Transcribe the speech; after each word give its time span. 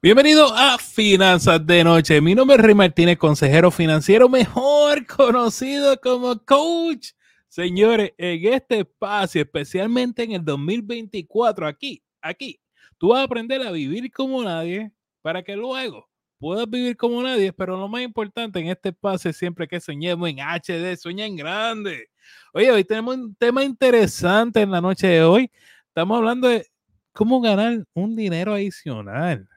Bienvenido 0.00 0.54
a 0.54 0.78
Finanzas 0.78 1.66
de 1.66 1.82
Noche. 1.82 2.20
Mi 2.20 2.34
nombre 2.34 2.56
es 2.56 2.62
Rey 2.62 2.74
Martínez, 2.74 3.18
consejero 3.18 3.70
financiero, 3.70 4.28
mejor 4.28 5.06
conocido 5.16 6.00
como 6.00 6.38
coach. 6.44 7.10
Señores, 7.48 8.12
en 8.16 8.52
este 8.52 8.80
espacio, 8.80 9.42
especialmente 9.42 10.22
en 10.22 10.32
el 10.32 10.44
2024, 10.44 11.66
aquí, 11.66 12.02
aquí, 12.22 12.60
tú 12.98 13.08
vas 13.08 13.20
a 13.20 13.24
aprender 13.24 13.60
a 13.62 13.72
vivir 13.72 14.12
como 14.12 14.44
nadie 14.44 14.92
para 15.22 15.42
que 15.42 15.56
luego 15.56 16.08
puedas 16.38 16.70
vivir 16.70 16.96
como 16.96 17.22
nadie, 17.22 17.52
pero 17.52 17.76
lo 17.76 17.88
más 17.88 18.02
importante 18.02 18.60
en 18.60 18.68
este 18.68 18.90
espacio 18.90 19.30
es 19.30 19.36
siempre 19.36 19.66
que 19.66 19.80
soñemos 19.80 20.28
en 20.28 20.38
HD, 20.38 20.96
sueña 20.96 21.26
en 21.26 21.36
grande. 21.36 22.08
Oye, 22.52 22.70
hoy 22.70 22.84
tenemos 22.84 23.16
un 23.16 23.34
tema 23.34 23.64
interesante 23.64 24.60
en 24.60 24.70
la 24.70 24.80
noche 24.80 25.06
de 25.06 25.22
hoy. 25.22 25.50
Estamos 25.88 26.18
hablando 26.18 26.48
de 26.48 26.66
cómo 27.12 27.40
ganar 27.40 27.84
un 27.94 28.14
dinero 28.14 28.54
adicional. 28.54 29.48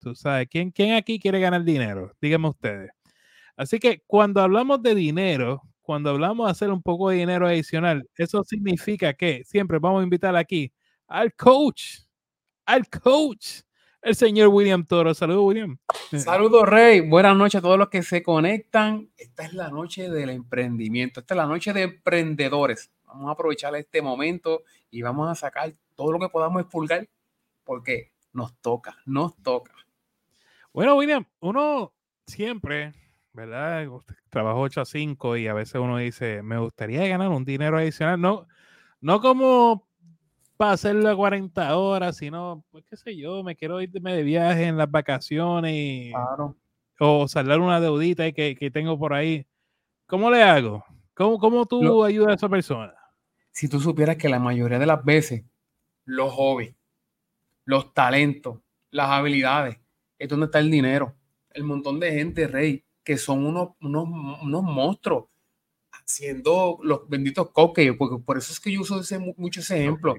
Tú 0.00 0.14
sabes, 0.14 0.48
¿quién, 0.50 0.70
quién 0.70 0.94
aquí 0.94 1.18
quiere 1.18 1.40
ganar 1.40 1.64
dinero? 1.64 2.12
Díganme 2.20 2.48
ustedes. 2.48 2.90
Así 3.56 3.78
que 3.78 4.02
cuando 4.06 4.40
hablamos 4.40 4.82
de 4.82 4.94
dinero, 4.94 5.62
cuando 5.82 6.10
hablamos 6.10 6.46
de 6.46 6.52
hacer 6.52 6.70
un 6.70 6.82
poco 6.82 7.10
de 7.10 7.16
dinero 7.16 7.46
adicional, 7.46 8.08
eso 8.16 8.44
significa 8.44 9.14
que 9.14 9.42
siempre 9.44 9.78
vamos 9.78 10.00
a 10.00 10.04
invitar 10.04 10.36
aquí 10.36 10.72
al 11.06 11.34
coach, 11.34 12.00
al 12.66 12.88
coach, 12.88 13.62
el 14.02 14.14
señor 14.14 14.48
William 14.48 14.86
Toro. 14.86 15.12
Saludos, 15.14 15.44
William. 15.44 15.78
Saludos, 16.16 16.68
Rey. 16.68 17.00
Buenas 17.00 17.36
noches 17.36 17.58
a 17.58 17.62
todos 17.62 17.78
los 17.78 17.88
que 17.88 18.02
se 18.02 18.22
conectan. 18.22 19.10
Esta 19.16 19.44
es 19.44 19.54
la 19.54 19.70
noche 19.70 20.08
del 20.10 20.30
emprendimiento. 20.30 21.20
Esta 21.20 21.34
es 21.34 21.38
la 21.38 21.46
noche 21.46 21.72
de 21.72 21.82
emprendedores. 21.82 22.90
Vamos 23.04 23.28
a 23.28 23.32
aprovechar 23.32 23.74
este 23.74 24.02
momento 24.02 24.62
y 24.90 25.02
vamos 25.02 25.28
a 25.28 25.34
sacar 25.34 25.72
todo 25.96 26.12
lo 26.12 26.18
que 26.20 26.28
podamos 26.28 26.62
expulgar 26.62 27.08
porque 27.64 28.12
nos 28.32 28.54
toca, 28.60 28.96
nos 29.06 29.36
toca. 29.42 29.72
Bueno, 30.72 30.96
William, 30.96 31.24
uno 31.40 31.92
siempre, 32.26 32.92
¿verdad? 33.32 33.86
Trabajo 34.28 34.60
8 34.60 34.82
a 34.82 34.84
5 34.84 35.36
y 35.36 35.46
a 35.48 35.54
veces 35.54 35.76
uno 35.76 35.98
dice, 35.98 36.42
me 36.42 36.58
gustaría 36.58 37.06
ganar 37.08 37.28
un 37.28 37.44
dinero 37.44 37.78
adicional. 37.78 38.20
No, 38.20 38.46
no 39.00 39.20
como 39.20 39.88
para 40.56 40.72
hacerlo 40.72 41.08
a 41.08 41.16
40 41.16 41.76
horas, 41.76 42.16
sino, 42.16 42.64
pues 42.70 42.84
qué 42.84 42.96
sé 42.96 43.16
yo, 43.16 43.42
me 43.42 43.56
quiero 43.56 43.80
irme 43.80 44.12
de 44.12 44.22
viaje 44.22 44.64
en 44.64 44.76
las 44.76 44.90
vacaciones 44.90 46.12
o 46.98 47.28
saldar 47.28 47.60
una 47.60 47.80
deudita 47.80 48.30
que, 48.32 48.56
que, 48.56 48.70
tengo 48.70 48.98
por 48.98 49.14
ahí. 49.14 49.46
¿Cómo 50.06 50.30
le 50.30 50.42
hago? 50.42 50.84
¿Cómo, 51.14 51.38
cómo 51.38 51.66
tú 51.66 52.04
ayudas 52.04 52.30
a 52.30 52.34
esa 52.34 52.48
persona? 52.48 52.94
Si 53.50 53.68
tú 53.68 53.80
supieras 53.80 54.16
que 54.16 54.28
la 54.28 54.38
mayoría 54.38 54.78
de 54.78 54.86
las 54.86 55.04
veces 55.04 55.44
los 56.04 56.32
hobbies, 56.32 56.74
los 57.68 57.92
talentos, 57.92 58.60
las 58.90 59.10
habilidades, 59.10 59.76
es 60.18 60.26
donde 60.26 60.46
está 60.46 60.58
el 60.58 60.70
dinero. 60.70 61.14
El 61.50 61.64
montón 61.64 62.00
de 62.00 62.10
gente, 62.10 62.48
Rey, 62.48 62.82
que 63.04 63.18
son 63.18 63.44
unos, 63.44 63.72
unos, 63.82 64.04
unos 64.42 64.62
monstruos 64.62 65.26
haciendo 65.90 66.78
los 66.82 67.06
benditos 67.10 67.50
cupcakes, 67.50 67.92
porque 67.92 68.24
por 68.24 68.38
eso 68.38 68.54
es 68.54 68.58
que 68.58 68.72
yo 68.72 68.80
uso 68.80 69.00
ese, 69.00 69.18
mucho 69.18 69.60
ese 69.60 69.80
ejemplo. 69.82 70.16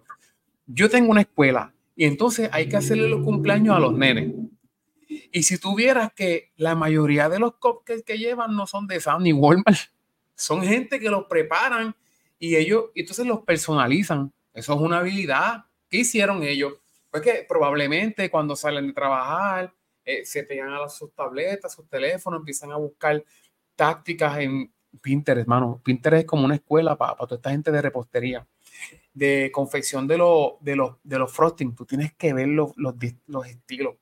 Yo 0.68 0.92
tengo 0.92 1.10
una 1.10 1.22
escuela 1.22 1.74
y 1.96 2.06
entonces 2.06 2.52
hay 2.54 2.70
que 2.70 2.78
hacerle 2.78 3.10
los 3.10 3.24
cumpleaños 3.24 3.76
a 3.76 3.80
los 3.80 3.94
nenes. 3.94 4.32
Y 5.08 5.42
si 5.42 5.58
tuvieras 5.58 6.14
que 6.14 6.52
la 6.56 6.76
mayoría 6.76 7.30
de 7.30 7.40
los 7.40 7.56
cupcakes 7.56 8.04
que 8.04 8.20
llevan 8.20 8.56
no 8.56 8.68
son 8.68 8.86
de 8.86 9.00
Sam 9.00 9.24
ni 9.24 9.34
Walmart, 9.34 9.90
son 10.36 10.62
gente 10.62 11.00
que 11.00 11.10
los 11.10 11.26
preparan 11.26 11.96
y 12.38 12.58
ellos 12.58 12.92
entonces 12.94 13.26
los 13.26 13.40
personalizan. 13.40 14.32
Eso 14.54 14.76
es 14.76 14.80
una 14.80 15.00
habilidad. 15.00 15.66
¿Qué 15.90 15.98
hicieron 15.98 16.44
ellos? 16.44 16.74
Pues 17.10 17.24
que 17.24 17.46
probablemente 17.48 18.30
cuando 18.30 18.56
salen 18.56 18.88
de 18.88 18.94
trabajar 18.94 19.74
eh, 20.06 20.26
se 20.26 20.44
pegan 20.44 20.74
a 20.74 20.90
sus 20.90 21.14
tabletas, 21.14 21.74
sus 21.74 21.88
teléfonos, 21.88 22.40
empiezan 22.40 22.72
a 22.72 22.78
buscar 22.78 23.24
tácticas 23.76 24.40
en 24.40 24.72
Pinterest, 25.02 25.44
hermano. 25.44 25.82
Pinterest 25.84 26.22
es 26.22 26.26
como 26.26 26.46
una 26.46 26.56
escuela 26.56 26.96
para, 26.96 27.16
toda 27.16 27.36
esta 27.36 27.52
gente 27.52 27.72
de 27.72 27.82
repostería, 27.82 28.48
de 29.14 29.52
confección 29.54 30.08
de, 30.08 30.16
de, 30.62 30.76
los, 30.76 30.96
de 31.04 31.20
los 31.20 31.32
frosting. 31.32 31.76
Tú 31.76 31.86
tienes 31.86 32.14
que 32.14 32.34
ver 32.34 32.48
los, 32.48 32.72
los, 32.76 32.96
los 33.28 33.48
estilos, 33.48 33.96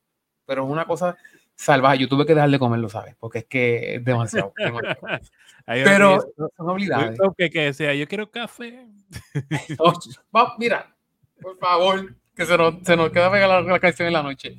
pero 0.46 0.64
es 0.66 0.70
una 0.70 0.86
cosa 0.86 1.18
salvaje. 1.56 2.00
Yo 2.00 2.08
tuve 2.08 2.26
que 2.26 2.34
dejar 2.36 2.50
de 2.50 2.60
comerlo, 2.60 2.88
¿sabes? 2.88 3.16
Porque 3.20 3.40
es 3.40 3.46
que 3.46 3.96
es 3.96 4.06
demasiado. 4.06 4.54
pero 5.66 6.20
son 6.56 6.70
habilidades. 6.70 7.20
Que, 7.38 7.50
que 7.50 7.74
sea, 7.74 7.94
yo 7.94 8.08
quiero 8.08 8.32
café. 8.32 8.88
mira, 10.58 10.96
por 11.42 11.58
favor, 11.58 12.16
que 12.38 12.46
se 12.46 12.58
nos, 12.58 12.76
se 12.84 12.96
nos 12.96 13.10
queda 13.10 13.32
pegada 13.32 13.62
la, 13.62 13.74
la 13.74 13.80
canción 13.80 14.08
en 14.08 14.14
la 14.14 14.24
noche. 14.24 14.58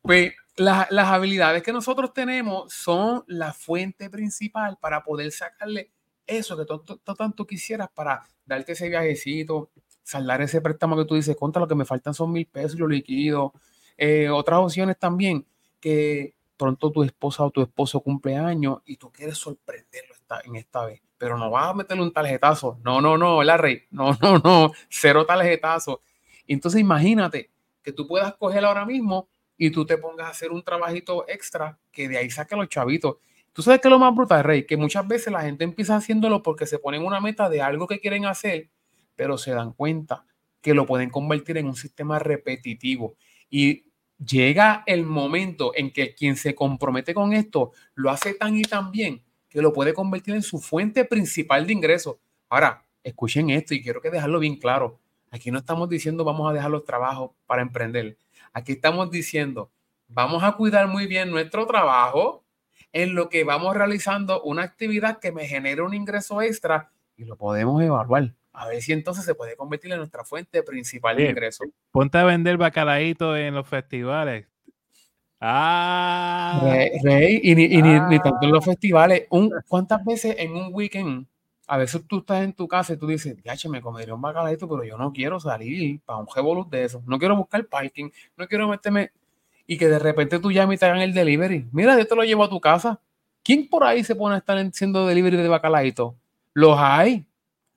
Pues 0.00 0.32
las 0.56 1.08
habilidades 1.08 1.62
que 1.62 1.72
nosotros 1.72 2.12
tenemos 2.14 2.72
son 2.72 3.24
la 3.26 3.52
fuente 3.52 4.08
principal 4.08 4.78
para 4.80 5.02
poder 5.02 5.30
sacarle 5.32 5.90
eso 6.26 6.56
que 6.56 6.64
tú, 6.64 6.98
tanto 7.14 7.46
quisieras 7.46 7.88
para 7.94 8.22
darte 8.44 8.72
ese 8.72 8.88
viajecito, 8.88 9.70
saldar 10.02 10.40
ese 10.42 10.60
préstamo 10.60 10.96
que 10.96 11.04
tú 11.04 11.14
dices, 11.14 11.36
contra 11.36 11.60
lo 11.60 11.68
que 11.68 11.74
me 11.74 11.84
faltan 11.84 12.14
son 12.14 12.32
mil 12.32 12.46
pesos, 12.46 12.78
lo 12.78 12.88
liquido. 12.88 13.52
Eh, 13.96 14.28
otras 14.30 14.60
opciones 14.60 14.98
también, 14.98 15.46
que 15.80 16.34
pronto 16.56 16.90
tu 16.90 17.02
esposa 17.02 17.44
o 17.44 17.50
tu 17.50 17.62
esposo 17.62 18.00
cumple 18.00 18.36
años 18.36 18.78
y 18.86 18.96
tú 18.96 19.10
quieres 19.12 19.36
sorprenderlo 19.38 20.14
esta, 20.14 20.40
en 20.44 20.56
esta 20.56 20.86
vez, 20.86 21.02
pero 21.18 21.36
no 21.36 21.50
vas 21.50 21.70
a 21.70 21.74
meterle 21.74 22.02
un 22.02 22.12
tarjetazo. 22.12 22.78
No, 22.82 23.00
no, 23.00 23.18
no, 23.18 23.42
la 23.42 23.56
rey. 23.56 23.82
No, 23.90 24.16
no, 24.22 24.38
no, 24.38 24.72
cero 24.88 25.26
tarjetazo. 25.26 26.00
Entonces 26.46 26.80
imagínate 26.80 27.50
que 27.82 27.92
tú 27.92 28.06
puedas 28.06 28.34
coger 28.34 28.64
ahora 28.64 28.84
mismo 28.84 29.28
y 29.56 29.70
tú 29.70 29.86
te 29.86 29.96
pongas 29.98 30.26
a 30.26 30.30
hacer 30.30 30.50
un 30.50 30.62
trabajito 30.62 31.24
extra 31.28 31.78
que 31.90 32.08
de 32.08 32.18
ahí 32.18 32.30
saque 32.30 32.56
los 32.56 32.68
chavitos. 32.68 33.16
Tú 33.52 33.62
sabes 33.62 33.80
que 33.80 33.88
lo 33.88 33.98
más 33.98 34.14
brutal, 34.14 34.44
Rey, 34.44 34.66
que 34.66 34.76
muchas 34.76 35.08
veces 35.08 35.32
la 35.32 35.42
gente 35.42 35.64
empieza 35.64 35.96
haciéndolo 35.96 36.42
porque 36.42 36.66
se 36.66 36.78
ponen 36.78 37.04
una 37.04 37.20
meta 37.20 37.48
de 37.48 37.62
algo 37.62 37.86
que 37.86 38.00
quieren 38.00 38.26
hacer, 38.26 38.68
pero 39.14 39.38
se 39.38 39.52
dan 39.52 39.72
cuenta 39.72 40.26
que 40.60 40.74
lo 40.74 40.84
pueden 40.84 41.10
convertir 41.10 41.56
en 41.56 41.66
un 41.66 41.76
sistema 41.76 42.18
repetitivo. 42.18 43.16
Y 43.48 43.86
llega 44.18 44.82
el 44.86 45.06
momento 45.06 45.72
en 45.74 45.90
que 45.90 46.14
quien 46.14 46.36
se 46.36 46.54
compromete 46.54 47.14
con 47.14 47.32
esto 47.32 47.72
lo 47.94 48.10
hace 48.10 48.34
tan 48.34 48.56
y 48.56 48.62
tan 48.62 48.90
bien 48.90 49.22
que 49.48 49.62
lo 49.62 49.72
puede 49.72 49.94
convertir 49.94 50.34
en 50.34 50.42
su 50.42 50.58
fuente 50.58 51.04
principal 51.04 51.66
de 51.66 51.72
ingresos. 51.72 52.16
Ahora, 52.48 52.84
escuchen 53.02 53.48
esto 53.50 53.74
y 53.74 53.82
quiero 53.82 54.00
que 54.00 54.10
dejarlo 54.10 54.38
bien 54.38 54.56
claro. 54.56 55.00
Aquí 55.36 55.50
no 55.50 55.58
estamos 55.58 55.90
diciendo 55.90 56.24
vamos 56.24 56.50
a 56.50 56.54
dejar 56.54 56.70
los 56.70 56.84
trabajos 56.84 57.32
para 57.46 57.60
emprender. 57.60 58.16
Aquí 58.54 58.72
estamos 58.72 59.10
diciendo, 59.10 59.70
vamos 60.08 60.42
a 60.42 60.52
cuidar 60.52 60.88
muy 60.88 61.06
bien 61.06 61.30
nuestro 61.30 61.66
trabajo 61.66 62.42
en 62.90 63.14
lo 63.14 63.28
que 63.28 63.44
vamos 63.44 63.76
realizando 63.76 64.42
una 64.42 64.62
actividad 64.62 65.18
que 65.18 65.32
me 65.32 65.46
genere 65.46 65.82
un 65.82 65.92
ingreso 65.92 66.40
extra 66.40 66.90
y 67.18 67.26
lo 67.26 67.36
podemos 67.36 67.82
evaluar. 67.82 68.32
A 68.54 68.66
ver 68.66 68.80
si 68.80 68.94
entonces 68.94 69.26
se 69.26 69.34
puede 69.34 69.56
convertir 69.56 69.92
en 69.92 69.98
nuestra 69.98 70.24
fuente 70.24 70.62
principal 70.62 71.18
de 71.18 71.28
ingreso. 71.28 71.64
Ponte 71.90 72.16
a 72.16 72.24
vender 72.24 72.56
bacalaíto 72.56 73.36
en 73.36 73.54
los 73.54 73.68
festivales. 73.68 74.46
Ah. 75.38 76.62
Rey, 77.02 77.40
y, 77.42 77.54
ni, 77.54 77.68
ni, 77.68 78.18
tanto 78.20 78.38
en 78.40 78.52
los 78.52 78.66
ah. 78.66 78.70
festivales. 78.70 79.26
Un, 79.28 79.52
¿Cuántas 79.68 80.02
veces 80.02 80.34
en 80.38 80.52
un 80.52 80.70
weekend 80.72 81.26
a 81.66 81.76
veces 81.76 82.02
tú 82.06 82.18
estás 82.18 82.42
en 82.42 82.52
tu 82.52 82.68
casa 82.68 82.92
y 82.92 82.96
tú 82.96 83.06
dices, 83.06 83.36
ya, 83.42 83.54
me 83.68 83.80
comería 83.80 84.14
un 84.14 84.20
bacalaito, 84.20 84.68
pero 84.68 84.84
yo 84.84 84.96
no 84.96 85.12
quiero 85.12 85.40
salir 85.40 86.00
para 86.00 86.18
un 86.18 86.26
revolut 86.32 86.68
de 86.68 86.84
eso. 86.84 87.02
No 87.06 87.18
quiero 87.18 87.36
buscar 87.36 87.64
parking, 87.66 88.10
no 88.36 88.46
quiero 88.46 88.68
meterme. 88.68 89.10
Y 89.66 89.76
que 89.76 89.88
de 89.88 89.98
repente 89.98 90.38
tú 90.38 90.52
llames 90.52 90.76
y 90.76 90.78
te 90.78 90.86
hagan 90.86 91.00
el 91.00 91.12
delivery. 91.12 91.66
Mira, 91.72 91.98
yo 91.98 92.06
te 92.06 92.14
lo 92.14 92.22
llevo 92.22 92.44
a 92.44 92.48
tu 92.48 92.60
casa. 92.60 93.00
¿Quién 93.42 93.68
por 93.68 93.82
ahí 93.82 94.04
se 94.04 94.14
pone 94.14 94.36
a 94.36 94.38
estar 94.38 94.56
haciendo 94.58 95.06
delivery 95.06 95.36
de 95.36 95.48
bacalaito? 95.48 96.14
Los 96.52 96.78
hay. 96.78 97.26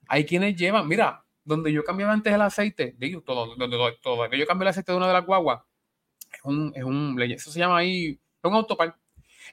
Hay 0.08 0.26
quienes 0.26 0.56
llevan. 0.56 0.88
Mira, 0.88 1.24
donde 1.44 1.74
yo 1.74 1.84
cambiaba 1.84 2.14
antes 2.14 2.32
el 2.32 2.42
aceite, 2.42 2.96
digo, 3.00 3.22
todo, 3.22 3.56
donde 3.56 3.78
todo, 4.04 4.30
que 4.30 4.38
yo 4.38 4.46
cambié 4.46 4.66
el 4.66 4.70
aceite 4.70 4.92
de 4.92 4.98
una 4.98 5.08
de 5.08 5.14
las 5.14 5.26
guaguas, 5.26 5.62
es 6.32 6.40
un, 6.44 6.72
es 6.76 6.84
un, 6.84 7.20
eso 7.22 7.52
se 7.52 7.60
llama 7.60 7.78
ahí, 7.78 8.10
es 8.12 8.44
un 8.44 8.54
autopark 8.54 8.96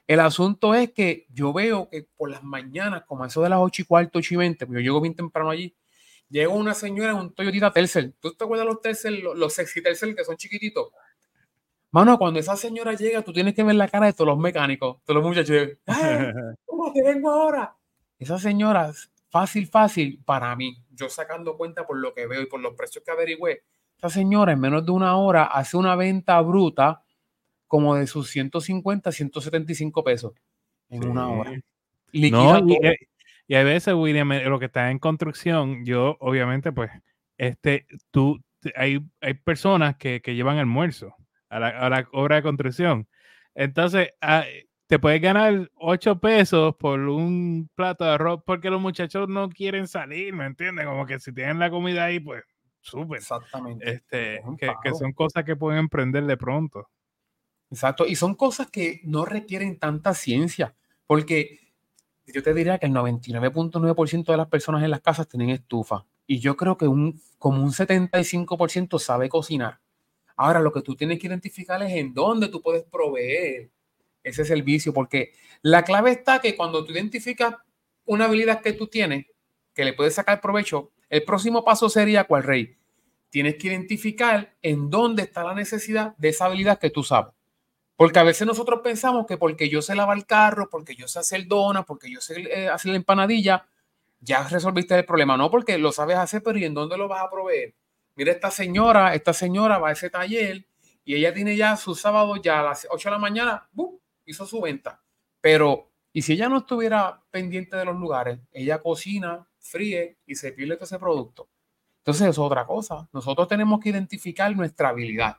el 0.05 0.19
asunto 0.19 0.75
es 0.75 0.91
que 0.91 1.25
yo 1.29 1.53
veo 1.53 1.89
que 1.89 2.07
por 2.15 2.29
las 2.29 2.43
mañanas, 2.43 3.03
como 3.05 3.25
eso 3.25 3.41
de 3.41 3.49
las 3.49 3.59
8 3.59 3.81
y 3.81 3.85
cuarto, 3.85 4.19
8 4.19 4.33
y 4.33 4.37
20, 4.37 4.65
pues 4.67 4.75
yo 4.77 4.81
llego 4.81 5.01
bien 5.01 5.15
temprano 5.15 5.49
allí, 5.49 5.75
llega 6.29 6.49
una 6.49 6.73
señora 6.73 7.11
en 7.11 7.17
un 7.17 7.33
Toyota 7.33 7.71
Tercel. 7.71 8.13
¿Tú 8.19 8.33
te 8.33 8.43
acuerdas 8.43 8.67
de 8.67 8.73
los 8.73 8.81
Tercel, 8.81 9.21
los, 9.21 9.53
sexy 9.53 9.81
Tercel 9.81 10.15
que 10.15 10.23
son 10.23 10.37
chiquititos? 10.37 10.89
Mano, 11.91 12.17
cuando 12.17 12.39
esa 12.39 12.55
señora 12.55 12.93
llega, 12.93 13.21
tú 13.21 13.31
tienes 13.31 13.55
que 13.55 13.63
ver 13.63 13.75
la 13.75 13.87
cara 13.87 14.07
de 14.07 14.13
todos 14.13 14.27
los 14.27 14.37
mecánicos, 14.37 14.97
todos 15.05 15.21
los 15.21 15.27
muchachos. 15.27 15.77
¿Cómo 16.65 16.91
te 16.93 17.01
vengo 17.01 17.31
ahora? 17.31 17.75
Esa 18.19 18.37
señora, 18.37 18.91
fácil, 19.29 19.67
fácil, 19.67 20.21
para 20.25 20.55
mí, 20.55 20.83
yo 20.91 21.09
sacando 21.09 21.55
cuenta 21.55 21.87
por 21.87 21.97
lo 21.97 22.13
que 22.13 22.27
veo 22.27 22.41
y 22.41 22.45
por 22.47 22.59
los 22.59 22.75
precios 22.75 23.03
que 23.03 23.11
averigüé, 23.11 23.63
esa 23.97 24.09
señora 24.09 24.51
en 24.51 24.59
menos 24.59 24.85
de 24.85 24.91
una 24.91 25.17
hora 25.17 25.45
hace 25.45 25.75
una 25.75 25.95
venta 25.95 26.39
bruta 26.41 27.01
como 27.67 27.95
de 27.95 28.07
sus 28.07 28.29
150, 28.29 29.11
175 29.11 30.03
pesos 30.03 30.33
en 30.89 31.07
una 31.07 31.29
hora. 31.29 31.51
No, 31.51 31.59
y, 32.11 32.31
y, 33.47 33.55
a 33.55 33.63
veces, 33.63 33.93
William, 33.93 34.31
eh, 34.31 34.45
lo 34.45 34.59
que 34.59 34.65
está 34.65 34.89
en 34.91 34.99
construcción, 34.99 35.85
yo 35.85 36.17
obviamente, 36.19 36.71
pues, 36.71 36.89
este, 37.37 37.85
tú, 38.11 38.39
hay, 38.75 38.99
hay 39.21 39.33
personas 39.35 39.97
que, 39.97 40.21
que 40.21 40.35
llevan 40.35 40.57
almuerzo. 40.57 41.15
a 41.49 41.59
la, 41.59 42.07
obra 42.11 42.37
de 42.37 42.43
construcción. 42.43 43.07
Entonces, 43.55 44.09
ah, 44.21 44.45
te 44.87 44.99
puedes 44.99 45.21
ganar 45.21 45.69
8 45.75 46.19
pesos 46.19 46.75
por 46.77 46.99
un 46.99 47.69
plato 47.75 48.05
de 48.05 48.11
arroz 48.11 48.41
porque 48.45 48.69
los 48.69 48.81
muchachos 48.81 49.27
no 49.27 49.49
quieren 49.49 49.87
salir, 49.87 50.33
¿me 50.33 50.45
entiendes? 50.45 50.85
Como 50.85 51.05
que 51.05 51.19
si 51.19 51.33
tienen 51.33 51.59
la 51.59 51.69
comida 51.69 52.05
ahí, 52.05 52.19
pues 52.19 52.43
súper. 52.81 53.19
Exactamente. 53.19 53.89
Este, 53.89 54.41
que, 54.57 54.71
que, 54.81 54.93
son 54.93 55.11
cosas 55.11 55.43
que 55.43 55.55
pueden 55.55 55.79
emprender 55.79 56.25
de 56.25 56.37
pronto. 56.37 56.89
Exacto, 57.69 58.05
y 58.05 58.15
son 58.15 58.35
cosas 58.35 58.69
que 58.71 59.01
no 59.03 59.25
requieren 59.25 59.77
tanta 59.77 60.13
ciencia, 60.13 60.75
porque 61.05 61.59
yo 62.25 62.41
te 62.41 62.53
diría 62.53 62.77
que 62.77 62.85
el 62.85 62.93
99.9% 62.93 64.25
de 64.31 64.37
las 64.37 64.47
personas 64.47 64.83
en 64.83 64.91
las 64.91 65.01
casas 65.01 65.27
tienen 65.27 65.49
estufa, 65.49 66.05
y 66.27 66.39
yo 66.39 66.55
creo 66.55 66.77
que 66.77 66.87
un, 66.87 67.21
como 67.39 67.63
un 67.63 67.71
75% 67.71 68.99
sabe 68.99 69.29
cocinar. 69.29 69.79
Ahora, 70.35 70.59
lo 70.59 70.71
que 70.71 70.81
tú 70.81 70.95
tienes 70.95 71.19
que 71.19 71.27
identificar 71.27 71.81
es 71.81 71.93
en 71.93 72.13
dónde 72.13 72.49
tú 72.49 72.61
puedes 72.61 72.83
proveer 72.83 73.71
ese 74.23 74.45
servicio, 74.45 74.93
porque 74.93 75.33
la 75.61 75.83
clave 75.83 76.11
está 76.11 76.39
que 76.39 76.55
cuando 76.55 76.85
tú 76.85 76.91
identificas 76.91 77.55
una 78.05 78.25
habilidad 78.25 78.61
que 78.61 78.73
tú 78.73 78.87
tienes, 78.87 79.25
que 79.73 79.85
le 79.85 79.93
puedes 79.93 80.15
sacar 80.15 80.41
provecho, 80.41 80.91
el 81.09 81.23
próximo 81.23 81.63
paso 81.63 81.89
sería, 81.89 82.25
¿cuál 82.25 82.43
rey? 82.43 82.77
Tienes 83.29 83.55
que 83.55 83.67
identificar 83.67 84.55
en 84.61 84.89
dónde 84.89 85.23
está 85.23 85.43
la 85.43 85.53
necesidad 85.53 86.15
de 86.17 86.29
esa 86.29 86.45
habilidad 86.45 86.79
que 86.79 86.89
tú 86.89 87.03
sabes. 87.03 87.33
Porque 87.97 88.19
a 88.19 88.23
veces 88.23 88.45
nosotros 88.45 88.81
pensamos 88.83 89.25
que 89.25 89.37
porque 89.37 89.69
yo 89.69 89.81
sé 89.81 89.95
lavar 89.95 90.17
el 90.17 90.27
carro, 90.27 90.69
porque 90.69 90.95
yo 90.95 91.07
sé 91.07 91.17
hacer 91.17 91.47
dona, 91.47 91.83
porque 91.83 92.11
yo 92.11 92.21
sé 92.21 92.41
eh, 92.41 92.69
hacer 92.69 92.91
la 92.91 92.97
empanadilla, 92.97 93.67
ya 94.19 94.47
resolviste 94.47 94.95
el 94.95 95.03
problema. 95.03 95.35
No, 95.35 95.49
porque 95.49 95.79
lo 95.79 95.91
sabes 95.91 96.17
hacer, 96.17 96.43
pero 96.43 96.59
¿y 96.59 96.65
en 96.65 96.75
dónde 96.75 96.95
lo 96.95 97.07
vas 97.07 97.23
a 97.23 97.29
proveer? 97.29 97.73
Mira, 98.15 98.31
esta 98.31 98.51
señora, 98.51 99.15
esta 99.15 99.33
señora 99.33 99.79
va 99.79 99.89
a 99.89 99.91
ese 99.93 100.11
taller 100.11 100.67
y 101.03 101.15
ella 101.15 101.33
tiene 101.33 101.55
ya 101.55 101.75
su 101.75 101.95
sábado 101.95 102.35
ya 102.35 102.59
a 102.59 102.63
las 102.63 102.87
8 102.89 103.09
de 103.09 103.13
la 103.13 103.19
mañana, 103.19 103.67
hizo 104.25 104.45
su 104.45 104.61
venta. 104.61 105.01
Pero, 105.41 105.89
¿y 106.13 106.21
si 106.21 106.33
ella 106.33 106.49
no 106.49 106.59
estuviera 106.59 107.23
pendiente 107.31 107.77
de 107.77 107.85
los 107.85 107.95
lugares? 107.95 108.39
Ella 108.51 108.79
cocina, 108.79 109.47
fríe 109.59 110.17
y 110.27 110.35
se 110.35 110.51
pierde 110.51 110.75
todo 110.75 110.85
ese 110.85 110.99
producto. 110.99 111.49
Entonces, 111.99 112.27
es 112.27 112.37
otra 112.37 112.65
cosa. 112.65 113.09
Nosotros 113.11 113.47
tenemos 113.47 113.79
que 113.79 113.89
identificar 113.89 114.55
nuestra 114.55 114.89
habilidad. 114.89 115.37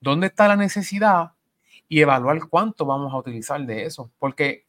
¿Dónde 0.00 0.26
está 0.26 0.48
la 0.48 0.56
necesidad? 0.56 1.32
Y 1.88 2.00
evaluar 2.00 2.48
cuánto 2.48 2.84
vamos 2.84 3.12
a 3.12 3.16
utilizar 3.18 3.60
de 3.64 3.84
eso, 3.84 4.10
porque 4.18 4.66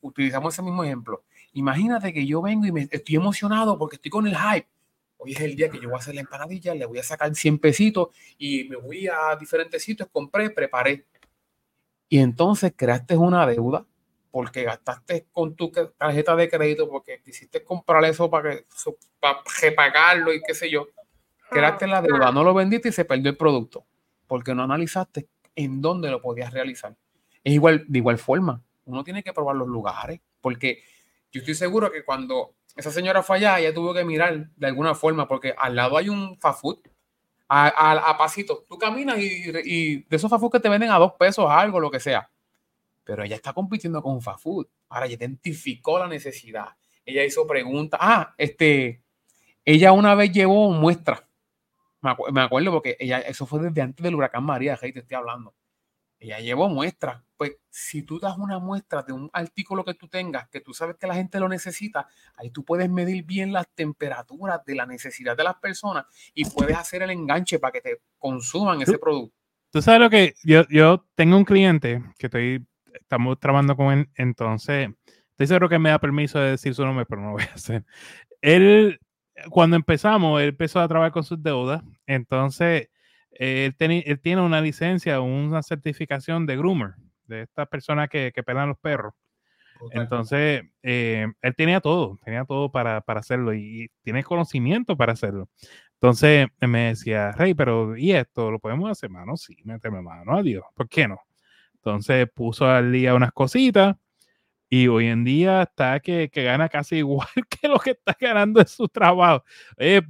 utilizamos 0.00 0.54
ese 0.54 0.62
mismo 0.62 0.84
ejemplo. 0.84 1.24
Imagínate 1.52 2.12
que 2.12 2.26
yo 2.26 2.42
vengo 2.42 2.66
y 2.66 2.72
me 2.72 2.88
estoy 2.90 3.16
emocionado 3.16 3.78
porque 3.78 3.96
estoy 3.96 4.10
con 4.10 4.26
el 4.26 4.36
hype. 4.36 4.68
Hoy 5.16 5.32
es 5.32 5.40
el 5.40 5.56
día 5.56 5.70
que 5.70 5.78
yo 5.78 5.88
voy 5.88 5.96
a 5.96 6.00
hacer 6.00 6.14
la 6.14 6.22
empanadilla, 6.22 6.74
le 6.74 6.86
voy 6.86 6.98
a 6.98 7.02
sacar 7.02 7.34
100 7.34 7.58
pesitos 7.58 8.08
y 8.36 8.64
me 8.64 8.76
voy 8.76 9.06
a 9.06 9.36
diferentes 9.36 9.82
sitios, 9.82 10.08
compré, 10.12 10.50
preparé. 10.50 11.06
Y 12.08 12.18
entonces 12.18 12.72
creaste 12.76 13.16
una 13.16 13.46
deuda 13.46 13.86
porque 14.30 14.64
gastaste 14.64 15.28
con 15.30 15.54
tu 15.54 15.70
tarjeta 15.70 16.34
de 16.34 16.50
crédito, 16.50 16.88
porque 16.88 17.22
quisiste 17.22 17.62
comprar 17.62 18.04
eso 18.04 18.28
para, 18.28 18.56
que, 18.56 18.66
para 19.20 19.38
repagarlo 19.62 20.34
y 20.34 20.42
qué 20.42 20.54
sé 20.54 20.68
yo. 20.68 20.88
Creaste 21.48 21.86
la 21.86 22.02
deuda, 22.02 22.32
no 22.32 22.42
lo 22.42 22.52
vendiste 22.52 22.88
y 22.88 22.92
se 22.92 23.04
perdió 23.04 23.30
el 23.30 23.36
producto, 23.36 23.86
porque 24.26 24.54
no 24.54 24.64
analizaste 24.64 25.28
en 25.56 25.80
dónde 25.80 26.10
lo 26.10 26.20
podías 26.20 26.52
realizar. 26.52 26.96
Es 27.42 27.52
igual, 27.52 27.84
de 27.88 27.98
igual 27.98 28.18
forma, 28.18 28.62
uno 28.84 29.04
tiene 29.04 29.22
que 29.22 29.32
probar 29.32 29.56
los 29.56 29.68
lugares, 29.68 30.20
porque 30.40 30.82
yo 31.32 31.40
estoy 31.40 31.54
seguro 31.54 31.90
que 31.90 32.04
cuando 32.04 32.54
esa 32.76 32.90
señora 32.90 33.22
fue 33.22 33.36
allá, 33.36 33.60
ella 33.60 33.74
tuvo 33.74 33.94
que 33.94 34.04
mirar 34.04 34.50
de 34.56 34.66
alguna 34.66 34.94
forma, 34.94 35.28
porque 35.28 35.54
al 35.56 35.76
lado 35.76 35.96
hay 35.96 36.08
un 36.08 36.38
fast 36.38 36.60
food, 36.60 36.78
a, 37.48 38.10
a, 38.10 38.18
pasito. 38.18 38.64
Tú 38.68 38.78
caminas 38.78 39.18
y, 39.18 39.52
y, 39.64 39.96
de 40.02 40.16
esos 40.16 40.30
fast 40.30 40.40
food 40.40 40.52
que 40.52 40.60
te 40.60 40.68
venden 40.68 40.90
a 40.90 40.98
dos 40.98 41.12
pesos, 41.12 41.46
algo, 41.48 41.78
lo 41.78 41.90
que 41.90 42.00
sea. 42.00 42.30
Pero 43.04 43.22
ella 43.22 43.36
está 43.36 43.52
compitiendo 43.52 44.02
con 44.02 44.14
un 44.14 44.22
fast 44.22 44.40
food. 44.40 44.66
Ahora 44.88 45.06
ella 45.06 45.16
identificó 45.16 45.98
la 45.98 46.08
necesidad. 46.08 46.68
Ella 47.04 47.22
hizo 47.22 47.46
preguntas. 47.46 48.00
Ah, 48.02 48.34
este, 48.38 49.02
ella 49.64 49.92
una 49.92 50.14
vez 50.14 50.32
llevó 50.32 50.70
muestra 50.70 51.28
me, 52.32 52.40
acuerdo 52.42 52.70
porque 52.70 52.96
ella, 53.00 53.20
eso 53.20 53.46
fue 53.46 53.60
desde 53.60 53.80
antes 53.80 54.02
del 54.02 54.14
huracán 54.14 54.44
María, 54.44 54.78
ahí 54.80 54.92
te 54.92 55.00
estoy 55.00 55.16
hablando. 55.16 55.54
Ella 56.18 56.38
llevó 56.38 56.68
muestras. 56.68 57.22
Pues 57.36 57.56
si 57.68 58.02
tú 58.02 58.18
das 58.18 58.38
una 58.38 58.58
muestra 58.58 59.02
de 59.02 59.12
un 59.12 59.28
artículo 59.32 59.84
que 59.84 59.94
tú 59.94 60.08
tengas, 60.08 60.48
que 60.48 60.60
tú 60.60 60.72
sabes 60.72 60.96
que 60.96 61.06
la 61.06 61.14
gente 61.14 61.40
lo 61.40 61.48
necesita, 61.48 62.06
ahí 62.36 62.50
tú 62.50 62.64
puedes 62.64 62.88
medir 62.88 63.24
bien 63.24 63.52
las 63.52 63.68
temperaturas 63.74 64.64
de 64.64 64.74
la 64.74 64.86
necesidad 64.86 65.36
de 65.36 65.44
las 65.44 65.56
personas 65.56 66.06
y 66.32 66.44
puedes 66.44 66.76
hacer 66.76 67.02
el 67.02 67.10
enganche 67.10 67.58
para 67.58 67.72
que 67.72 67.80
te 67.80 68.00
consuman 68.18 68.80
ese 68.80 68.98
producto. 68.98 69.36
Tú 69.70 69.82
sabes 69.82 70.00
lo 70.00 70.08
que 70.08 70.34
yo, 70.44 70.62
yo 70.68 71.04
tengo 71.14 71.36
un 71.36 71.44
cliente 71.44 72.02
que 72.16 72.26
estoy, 72.26 72.64
estamos 72.92 73.40
trabajando 73.40 73.76
con 73.76 73.92
él, 73.92 74.08
entonces 74.14 74.90
estoy 75.30 75.48
seguro 75.48 75.68
que 75.68 75.80
me 75.80 75.90
da 75.90 75.98
permiso 75.98 76.38
de 76.38 76.52
decir 76.52 76.74
su 76.74 76.84
nombre, 76.84 77.06
pero 77.06 77.20
no 77.20 77.28
lo 77.28 77.32
voy 77.34 77.42
a 77.42 77.54
hacer. 77.54 77.84
Él 78.40 79.00
cuando 79.50 79.76
empezamos, 79.76 80.40
él 80.40 80.50
empezó 80.50 80.80
a 80.80 80.88
trabajar 80.88 81.12
con 81.12 81.24
sus 81.24 81.42
deudas. 81.42 81.82
Entonces, 82.06 82.88
él, 83.32 83.74
él 83.78 84.20
tiene 84.20 84.42
una 84.42 84.60
licencia, 84.60 85.20
una 85.20 85.62
certificación 85.62 86.46
de 86.46 86.56
groomer, 86.56 86.94
de 87.26 87.42
estas 87.42 87.68
personas 87.68 88.08
que, 88.08 88.32
que 88.34 88.42
pelan 88.42 88.68
los 88.68 88.78
perros. 88.78 89.14
Entonces, 89.90 90.62
eh, 90.82 91.26
él 91.42 91.54
tenía 91.56 91.80
todo, 91.80 92.18
tenía 92.24 92.44
todo 92.44 92.70
para, 92.70 93.00
para 93.00 93.20
hacerlo 93.20 93.54
y, 93.54 93.90
tiene 94.02 94.22
conocimiento 94.24 94.96
para 94.96 95.12
hacerlo. 95.12 95.48
Entonces 95.94 96.48
me 96.60 96.88
decía, 96.88 97.32
Rey, 97.32 97.54
pero 97.54 97.96
¿y 97.96 98.12
esto? 98.12 98.50
¿Lo 98.50 98.58
podemos 98.58 98.90
hacer, 98.90 99.10
mano? 99.10 99.36
Sí, 99.36 99.56
méteme 99.64 100.02
mano, 100.02 100.36
adiós. 100.36 100.64
¿Por 100.74 100.88
qué 100.88 101.08
no? 101.08 101.20
Entonces 101.74 102.28
puso 102.34 102.66
al 102.66 102.92
día 102.92 103.14
unas 103.14 103.32
cositas 103.32 103.96
y 104.74 104.88
hoy 104.88 105.06
en 105.06 105.22
día 105.22 105.62
está 105.62 106.00
que, 106.00 106.28
que, 106.30 106.42
gana 106.42 106.68
casi 106.68 106.96
igual 107.04 107.28
que 107.48 107.68
lo 107.68 107.78
que 107.78 107.92
está 107.92 108.16
ganando 108.18 108.60
en 108.60 108.66
su 108.66 108.88
trabajo. 108.88 109.44
Eh, 109.76 110.02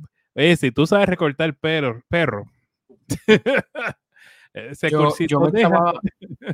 si 0.56 0.70
tú 0.70 0.86
sabes 0.86 1.06
recortar 1.06 1.48
el 1.48 1.54
perro, 1.54 2.02
perro 2.08 2.50
ese 4.54 4.90
yo, 4.90 5.14
yo, 5.18 5.40
me 5.40 5.48
estaba, 5.48 6.00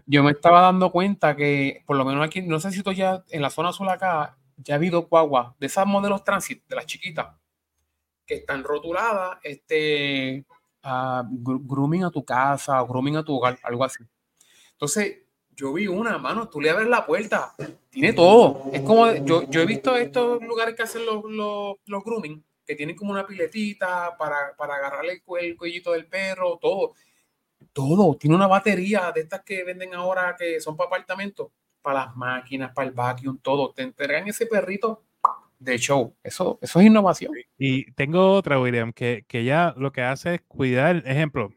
yo, 0.07 0.25
me 0.25 0.33
estaba, 0.33 0.62
dando 0.62 0.91
cuenta 0.91 1.37
que, 1.37 1.85
por 1.87 1.97
lo 1.97 2.05
menos 2.05 2.27
aquí, 2.27 2.43
no 2.43 2.59
sé 2.59 2.73
si 2.73 2.83
tú 2.83 2.93
ya 2.93 3.23
en 3.29 3.43
la 3.43 3.51
zona 3.51 3.69
azul 3.69 3.89
acá, 3.89 4.37
ya 4.57 4.75
ha 4.75 4.77
habido 4.77 5.03
guagua 5.03 5.55
de 5.61 5.67
esas 5.67 5.87
modelos 5.87 6.25
transit, 6.25 6.67
de 6.67 6.77
las 6.77 6.87
chiquitas, 6.87 7.29
que 8.27 8.37
están 8.37 8.65
rotuladas, 8.65 9.39
este, 9.45 10.45
grooming 10.83 12.05
a 12.05 12.11
tu 12.11 12.25
casa, 12.25 12.81
grooming 12.83 13.19
a 13.19 13.23
tu 13.23 13.37
hogar, 13.37 13.57
algo 13.62 13.85
así. 13.85 14.03
Entonces, 14.73 15.19
yo 15.61 15.75
vi 15.75 15.87
una, 15.87 16.17
mano, 16.17 16.49
tú 16.49 16.59
le 16.59 16.71
abres 16.71 16.88
la 16.88 17.05
puerta, 17.05 17.55
tiene 17.90 18.14
todo. 18.14 18.71
Es 18.73 18.81
como, 18.81 19.12
yo, 19.12 19.43
yo 19.50 19.61
he 19.61 19.67
visto 19.67 19.95
estos 19.95 20.43
lugares 20.43 20.75
que 20.75 20.85
hacen 20.85 21.05
los, 21.05 21.23
los, 21.87 22.05
grooming, 22.05 22.43
que 22.64 22.75
tienen 22.75 22.97
como 22.97 23.12
una 23.12 23.26
piletita 23.26 24.17
para, 24.17 24.57
para 24.57 24.76
agarrarle 24.76 25.12
el, 25.12 25.45
el, 25.45 25.57
cuellito 25.59 25.93
del 25.93 26.07
perro, 26.07 26.59
todo. 26.59 26.95
Todo. 27.75 28.17
Tiene 28.17 28.37
una 28.37 28.47
batería 28.47 29.12
de 29.14 29.21
estas 29.21 29.43
que 29.43 29.62
venden 29.62 29.95
ahora 29.95 30.35
que 30.38 30.61
son 30.61 30.79
para 30.79 30.87
apartamentos, 30.87 31.49
para 31.83 32.07
las 32.07 32.17
máquinas, 32.17 32.73
para 32.73 32.88
el 32.88 32.95
vacuum, 32.95 33.38
todo. 33.43 33.73
Te 33.73 33.83
entregan 33.83 34.26
ese 34.29 34.47
perrito 34.47 35.02
de 35.59 35.76
show. 35.76 36.17
Eso, 36.23 36.59
eso 36.62 36.81
es 36.81 36.87
innovación. 36.87 37.35
Y 37.59 37.93
tengo 37.93 38.33
otra, 38.33 38.59
William, 38.59 38.95
que, 38.95 39.26
que 39.29 39.45
ya 39.45 39.75
lo 39.76 39.93
que 39.93 40.00
hace 40.00 40.37
es 40.37 40.40
cuidar, 40.49 41.02
ejemplo, 41.05 41.52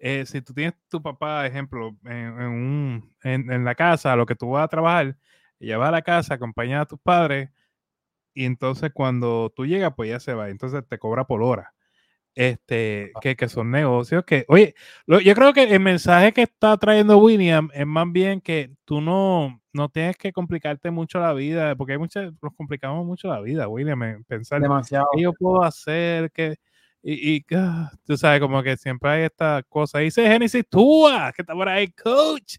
eh, 0.00 0.24
si 0.26 0.42
tú 0.42 0.52
tienes 0.52 0.74
tu 0.88 1.02
papá, 1.02 1.46
ejemplo, 1.46 1.96
en, 2.04 3.02
en, 3.22 3.64
la 3.64 3.74
casa, 3.74 4.16
lo 4.16 4.26
que 4.26 4.34
tú 4.34 4.50
vas 4.50 4.64
a 4.64 4.68
trabajar, 4.68 5.16
ella 5.58 5.78
va 5.78 5.88
a 5.88 5.92
la 5.92 6.02
casa, 6.02 6.34
acompaña 6.34 6.82
a 6.82 6.86
tus 6.86 7.00
padres, 7.00 7.50
y 8.34 8.44
entonces 8.44 8.90
cuando 8.92 9.52
tú 9.54 9.66
llegas, 9.66 9.94
pues 9.96 10.10
ya 10.10 10.20
se 10.20 10.34
va, 10.34 10.50
entonces 10.50 10.84
te 10.86 10.98
cobra 10.98 11.26
por 11.26 11.42
hora. 11.42 11.72
Este, 12.34 13.12
ah. 13.14 13.20
que, 13.22 13.34
que 13.34 13.48
son 13.48 13.70
negocios 13.70 14.22
que, 14.26 14.44
oye, 14.48 14.74
yo 15.06 15.34
creo 15.34 15.54
que 15.54 15.62
el 15.62 15.80
mensaje 15.80 16.32
que 16.34 16.42
está 16.42 16.76
trayendo 16.76 17.16
William 17.16 17.70
es 17.72 17.86
más 17.86 18.12
bien 18.12 18.42
que 18.42 18.74
tú 18.84 19.00
no, 19.00 19.62
no 19.72 19.88
tienes 19.88 20.18
que 20.18 20.32
complicarte 20.32 20.90
mucho 20.90 21.18
la 21.18 21.32
vida, 21.32 21.74
porque 21.76 21.94
hay 21.94 21.98
muchas, 21.98 22.34
nos 22.42 22.54
complicamos 22.54 23.06
mucho 23.06 23.28
la 23.28 23.40
vida, 23.40 23.68
William, 23.68 24.22
pensar 24.24 24.60
Demasiado. 24.60 25.08
qué 25.14 25.22
yo 25.22 25.32
puedo 25.32 25.62
hacer, 25.62 26.30
que 26.30 26.56
y, 27.08 27.44
ah, 27.54 27.92
tú 28.04 28.16
sabes, 28.16 28.40
como 28.40 28.60
que 28.64 28.76
siempre 28.76 29.08
hay 29.08 29.22
esta 29.26 29.62
cosa. 29.68 30.00
Dice 30.00 30.26
Genesis 30.26 30.64
Tua, 30.68 31.32
que 31.32 31.42
está 31.42 31.54
por 31.54 31.68
ahí, 31.68 31.86
coach. 31.92 32.56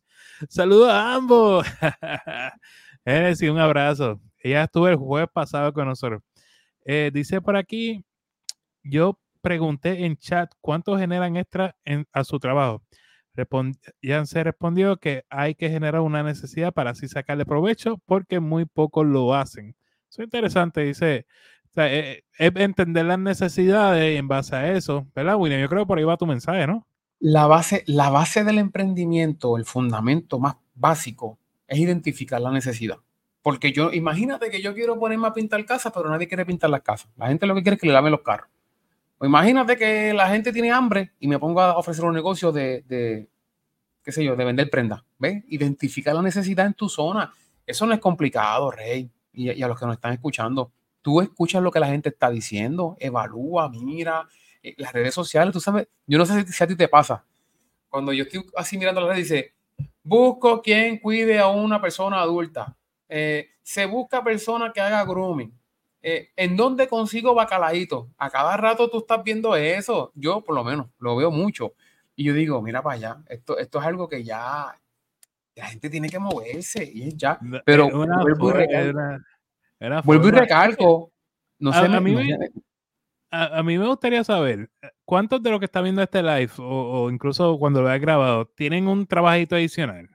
Saludos 0.47 0.89
a 0.89 1.15
ambos. 1.15 1.67
Genesis, 3.05 3.49
un 3.49 3.59
abrazo. 3.59 4.21
Ella 4.39 4.63
estuvo 4.63 4.87
el 4.87 4.95
jueves 4.95 5.29
pasado 5.33 5.73
con 5.73 5.85
nosotros. 5.85 6.21
Eh, 6.85 7.11
dice 7.13 7.41
por 7.41 7.57
aquí, 7.57 8.05
yo 8.83 9.19
pregunté 9.41 10.05
en 10.05 10.15
chat 10.15 10.49
cuánto 10.61 10.97
generan 10.97 11.35
extra 11.35 11.75
a 12.13 12.23
su 12.23 12.39
trabajo. 12.39 12.81
ya 14.01 14.25
se 14.25 14.43
respondió 14.45 14.95
que 14.95 15.25
hay 15.29 15.55
que 15.55 15.69
generar 15.69 15.99
una 15.99 16.23
necesidad 16.23 16.73
para 16.73 16.91
así 16.91 17.09
sacarle 17.09 17.45
provecho 17.45 18.01
porque 18.05 18.39
muy 18.39 18.63
pocos 18.65 19.05
lo 19.05 19.33
hacen. 19.35 19.75
Eso 20.09 20.21
es 20.21 20.27
interesante, 20.27 20.81
dice 20.83 21.25
sea, 21.77 21.93
es, 21.93 22.17
eh, 22.17 22.23
eh, 22.39 22.51
entender 22.55 23.05
las 23.05 23.19
necesidades 23.19 24.17
en 24.17 24.27
base 24.27 24.55
a 24.55 24.73
eso, 24.73 25.07
¿verdad, 25.15 25.35
William? 25.37 25.61
Yo 25.61 25.69
creo 25.69 25.83
que 25.83 25.87
por 25.87 25.97
ahí 25.97 26.03
va 26.03 26.17
tu 26.17 26.25
mensaje, 26.25 26.65
¿no? 26.65 26.87
La 27.19 27.47
base, 27.47 27.83
la 27.87 28.09
base 28.09 28.43
del 28.43 28.57
emprendimiento, 28.57 29.57
el 29.57 29.65
fundamento 29.65 30.39
más 30.39 30.55
básico, 30.75 31.39
es 31.67 31.79
identificar 31.79 32.41
la 32.41 32.51
necesidad. 32.51 32.97
Porque 33.41 33.71
yo, 33.71 33.93
imagínate 33.93 34.49
que 34.49 34.61
yo 34.61 34.73
quiero 34.73 34.99
ponerme 34.99 35.27
a 35.27 35.33
pintar 35.33 35.63
casa, 35.65 35.91
pero 35.91 36.09
nadie 36.09 36.27
quiere 36.27 36.45
pintar 36.45 36.69
las 36.69 36.81
casas. 36.81 37.09
La 37.15 37.27
gente 37.27 37.47
lo 37.47 37.55
que 37.55 37.63
quiere 37.63 37.75
es 37.75 37.81
que 37.81 37.87
le 37.87 37.93
laven 37.93 38.11
los 38.11 38.21
carros. 38.21 38.49
O 39.19 39.25
imagínate 39.25 39.77
que 39.77 40.13
la 40.13 40.29
gente 40.29 40.51
tiene 40.51 40.71
hambre 40.71 41.13
y 41.19 41.27
me 41.27 41.39
pongo 41.39 41.61
a 41.61 41.77
ofrecer 41.77 42.05
un 42.05 42.13
negocio 42.13 42.51
de, 42.51 43.27
qué 44.03 44.11
sé 44.11 44.23
yo, 44.23 44.35
de 44.35 44.45
vender 44.45 44.69
prendas. 44.69 45.03
¿Ves? 45.17 45.43
Identificar 45.47 46.13
la 46.13 46.21
necesidad 46.21 46.65
en 46.65 46.73
tu 46.73 46.89
zona. 46.89 47.33
Eso 47.65 47.85
no 47.85 47.93
es 47.93 47.99
complicado, 47.99 48.69
Rey. 48.69 49.09
Y, 49.33 49.61
a 49.61 49.67
los 49.67 49.79
que 49.79 49.85
nos 49.85 49.95
están 49.95 50.13
escuchando, 50.13 50.71
tú 51.07 51.21
escuchas 51.21 51.63
lo 51.63 51.71
que 51.71 51.79
la 51.79 51.87
gente 51.87 52.09
está 52.09 52.29
diciendo, 52.29 52.97
evalúa, 52.99 53.69
mira, 53.69 54.27
eh, 54.61 54.75
las 54.75 54.91
redes 54.91 55.13
sociales, 55.13 55.53
tú 55.53 55.61
sabes, 55.61 55.87
yo 56.05 56.17
no 56.17 56.25
sé 56.25 56.45
si, 56.45 56.61
a 56.61 56.67
ti 56.67 56.75
te 56.75 56.89
pasa. 56.89 57.23
Cuando 57.87 58.11
yo 58.11 58.23
estoy 58.23 58.45
así 58.57 58.77
mirando 58.77 58.99
las 58.99 59.11
redes, 59.11 59.29
dice, 59.29 59.53
busco 60.03 60.61
quien 60.61 60.99
cuide 60.99 61.39
a 61.39 61.47
una 61.47 61.79
persona 61.79 62.19
adulta. 62.19 62.75
Eh, 63.07 63.51
se 63.63 63.85
busca 63.85 64.21
persona 64.21 64.73
que 64.73 64.81
haga 64.81 65.05
grooming. 65.05 65.57
Eh, 66.01 66.31
¿En 66.35 66.57
dónde 66.57 66.89
consigo 66.89 67.33
bacalaíto? 67.33 68.09
A 68.17 68.29
cada 68.29 68.57
rato 68.57 68.89
tú 68.89 68.97
estás 68.97 69.23
viendo 69.23 69.55
eso. 69.55 70.11
Yo, 70.13 70.41
por 70.41 70.55
lo 70.55 70.65
menos, 70.65 70.87
lo 70.99 71.15
veo 71.15 71.31
mucho. 71.31 71.71
Y 72.17 72.25
yo 72.25 72.33
digo, 72.33 72.61
mira 72.61 72.83
para 72.83 72.95
allá, 72.95 73.17
esto, 73.29 73.57
esto 73.57 73.79
es 73.79 73.85
algo 73.85 74.09
que 74.09 74.25
ya 74.25 74.75
la 75.55 75.65
gente 75.67 75.89
tiene 75.89 76.09
que 76.09 76.19
moverse 76.19 76.83
y 76.83 77.15
ya. 77.15 77.39
Pero 77.63 77.87
una, 77.87 78.21
era, 79.79 80.01
vuelvo 80.01 80.27
y 80.27 80.31
recalco. 80.31 81.11
No 81.59 81.73
sé, 81.73 81.79
a, 81.79 81.97
a, 81.97 82.01
mí 82.01 82.15
me, 82.15 82.37
a, 83.31 83.59
a, 83.59 83.63
mí 83.63 83.77
me 83.77 83.87
gustaría 83.87 84.23
saber 84.23 84.69
cuántos 85.05 85.41
de 85.41 85.49
los 85.49 85.59
que 85.59 85.65
están 85.65 85.83
viendo 85.83 86.01
este 86.01 86.21
live 86.21 86.51
o, 86.59 87.03
o 87.03 87.11
incluso 87.11 87.57
cuando 87.57 87.81
lo 87.81 87.91
he 87.91 87.99
grabado 87.99 88.45
tienen 88.45 88.87
un 88.87 89.07
trabajito 89.07 89.55
adicional 89.55 90.09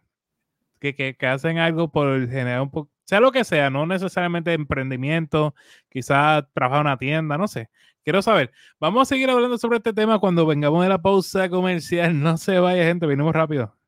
que, 0.78 0.94
que, 0.94 1.16
que 1.16 1.26
hacen 1.26 1.58
algo 1.58 1.90
por 1.90 2.28
generar 2.28 2.60
un 2.60 2.70
poco, 2.70 2.90
sea 3.04 3.20
lo 3.20 3.32
que 3.32 3.44
sea, 3.44 3.70
no 3.70 3.86
necesariamente 3.86 4.52
emprendimiento, 4.52 5.54
quizás 5.88 6.44
trabajar 6.54 6.80
en 6.80 6.86
una 6.88 6.98
tienda, 6.98 7.38
no 7.38 7.46
sé. 7.48 7.70
Quiero 8.04 8.20
saber. 8.20 8.50
Vamos 8.80 9.02
a 9.02 9.04
seguir 9.14 9.30
hablando 9.30 9.58
sobre 9.58 9.76
este 9.76 9.92
tema 9.92 10.18
cuando 10.18 10.44
vengamos 10.44 10.82
de 10.82 10.88
la 10.88 11.00
pausa 11.00 11.48
comercial. 11.48 12.12
No 12.20 12.36
se 12.36 12.58
vaya, 12.58 12.84
gente, 12.84 13.06
venimos 13.06 13.32
rápido. 13.32 13.76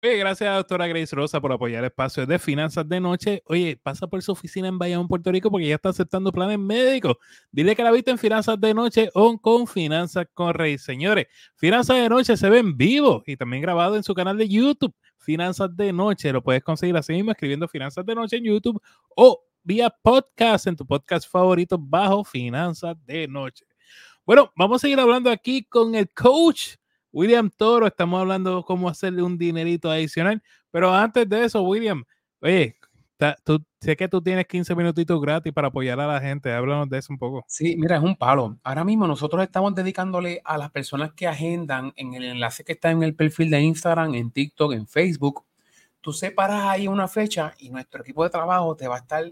Oye, 0.00 0.16
gracias, 0.16 0.54
doctora 0.54 0.86
Grace 0.86 1.16
Rosa, 1.16 1.40
por 1.40 1.50
apoyar 1.50 1.80
el 1.80 1.86
espacio 1.86 2.24
de 2.24 2.38
Finanzas 2.38 2.88
de 2.88 3.00
Noche. 3.00 3.42
Oye, 3.46 3.76
pasa 3.82 4.06
por 4.06 4.22
su 4.22 4.30
oficina 4.30 4.68
en 4.68 4.78
Bayamón, 4.78 5.08
Puerto 5.08 5.32
Rico, 5.32 5.50
porque 5.50 5.66
ya 5.66 5.74
está 5.74 5.88
aceptando 5.88 6.30
planes 6.30 6.56
médicos. 6.56 7.16
Dile 7.50 7.74
que 7.74 7.82
la 7.82 7.90
viste 7.90 8.12
en 8.12 8.18
Finanzas 8.18 8.60
de 8.60 8.74
Noche 8.74 9.10
o 9.14 9.36
con 9.38 9.66
Finanzas 9.66 10.26
con 10.32 10.54
Rey. 10.54 10.78
Señores, 10.78 11.26
Finanzas 11.56 11.96
de 11.96 12.08
Noche 12.08 12.36
se 12.36 12.48
ven 12.48 12.76
vivo 12.76 13.24
y 13.26 13.36
también 13.36 13.60
grabado 13.60 13.96
en 13.96 14.04
su 14.04 14.14
canal 14.14 14.38
de 14.38 14.48
YouTube, 14.48 14.94
Finanzas 15.16 15.76
de 15.76 15.92
Noche. 15.92 16.32
Lo 16.32 16.44
puedes 16.44 16.62
conseguir 16.62 16.96
así 16.96 17.14
mismo 17.14 17.32
escribiendo 17.32 17.66
Finanzas 17.66 18.06
de 18.06 18.14
Noche 18.14 18.36
en 18.36 18.44
YouTube 18.44 18.80
o 19.16 19.42
vía 19.64 19.90
podcast 19.90 20.68
en 20.68 20.76
tu 20.76 20.86
podcast 20.86 21.28
favorito 21.28 21.76
bajo 21.76 22.22
Finanzas 22.22 22.96
de 23.04 23.26
Noche. 23.26 23.66
Bueno, 24.24 24.52
vamos 24.54 24.76
a 24.76 24.82
seguir 24.82 25.00
hablando 25.00 25.28
aquí 25.28 25.64
con 25.64 25.96
el 25.96 26.08
coach 26.10 26.76
William 27.12 27.50
Toro, 27.50 27.86
estamos 27.86 28.20
hablando 28.20 28.62
cómo 28.64 28.88
hacerle 28.88 29.22
un 29.22 29.38
dinerito 29.38 29.90
adicional, 29.90 30.42
pero 30.70 30.94
antes 30.94 31.28
de 31.28 31.44
eso, 31.44 31.62
William, 31.62 32.04
oye, 32.40 32.76
sé 33.80 33.96
que 33.96 34.08
tú 34.08 34.22
tienes 34.22 34.46
15 34.46 34.74
minutitos 34.74 35.20
gratis 35.20 35.52
para 35.52 35.68
apoyar 35.68 35.98
a 36.00 36.06
la 36.06 36.20
gente, 36.20 36.52
háblanos 36.52 36.88
de 36.88 36.98
eso 36.98 37.12
un 37.12 37.18
poco. 37.18 37.44
Sí, 37.48 37.76
mira, 37.76 37.96
es 37.96 38.02
un 38.02 38.14
palo. 38.14 38.58
Ahora 38.62 38.84
mismo 38.84 39.06
nosotros 39.06 39.42
estamos 39.42 39.74
dedicándole 39.74 40.40
a 40.44 40.58
las 40.58 40.70
personas 40.70 41.12
que 41.14 41.26
agendan 41.26 41.92
en 41.96 42.14
el 42.14 42.24
enlace 42.24 42.62
que 42.62 42.72
está 42.72 42.90
en 42.90 43.02
el 43.02 43.14
perfil 43.16 43.50
de 43.50 43.60
Instagram, 43.60 44.14
en 44.14 44.30
TikTok, 44.30 44.72
en 44.72 44.86
Facebook. 44.86 45.44
Tú 46.00 46.12
separas 46.12 46.64
ahí 46.64 46.86
una 46.86 47.08
fecha 47.08 47.54
y 47.58 47.70
nuestro 47.70 48.02
equipo 48.02 48.22
de 48.22 48.30
trabajo 48.30 48.76
te 48.76 48.86
va 48.86 48.96
a 48.96 49.00
estar 49.00 49.24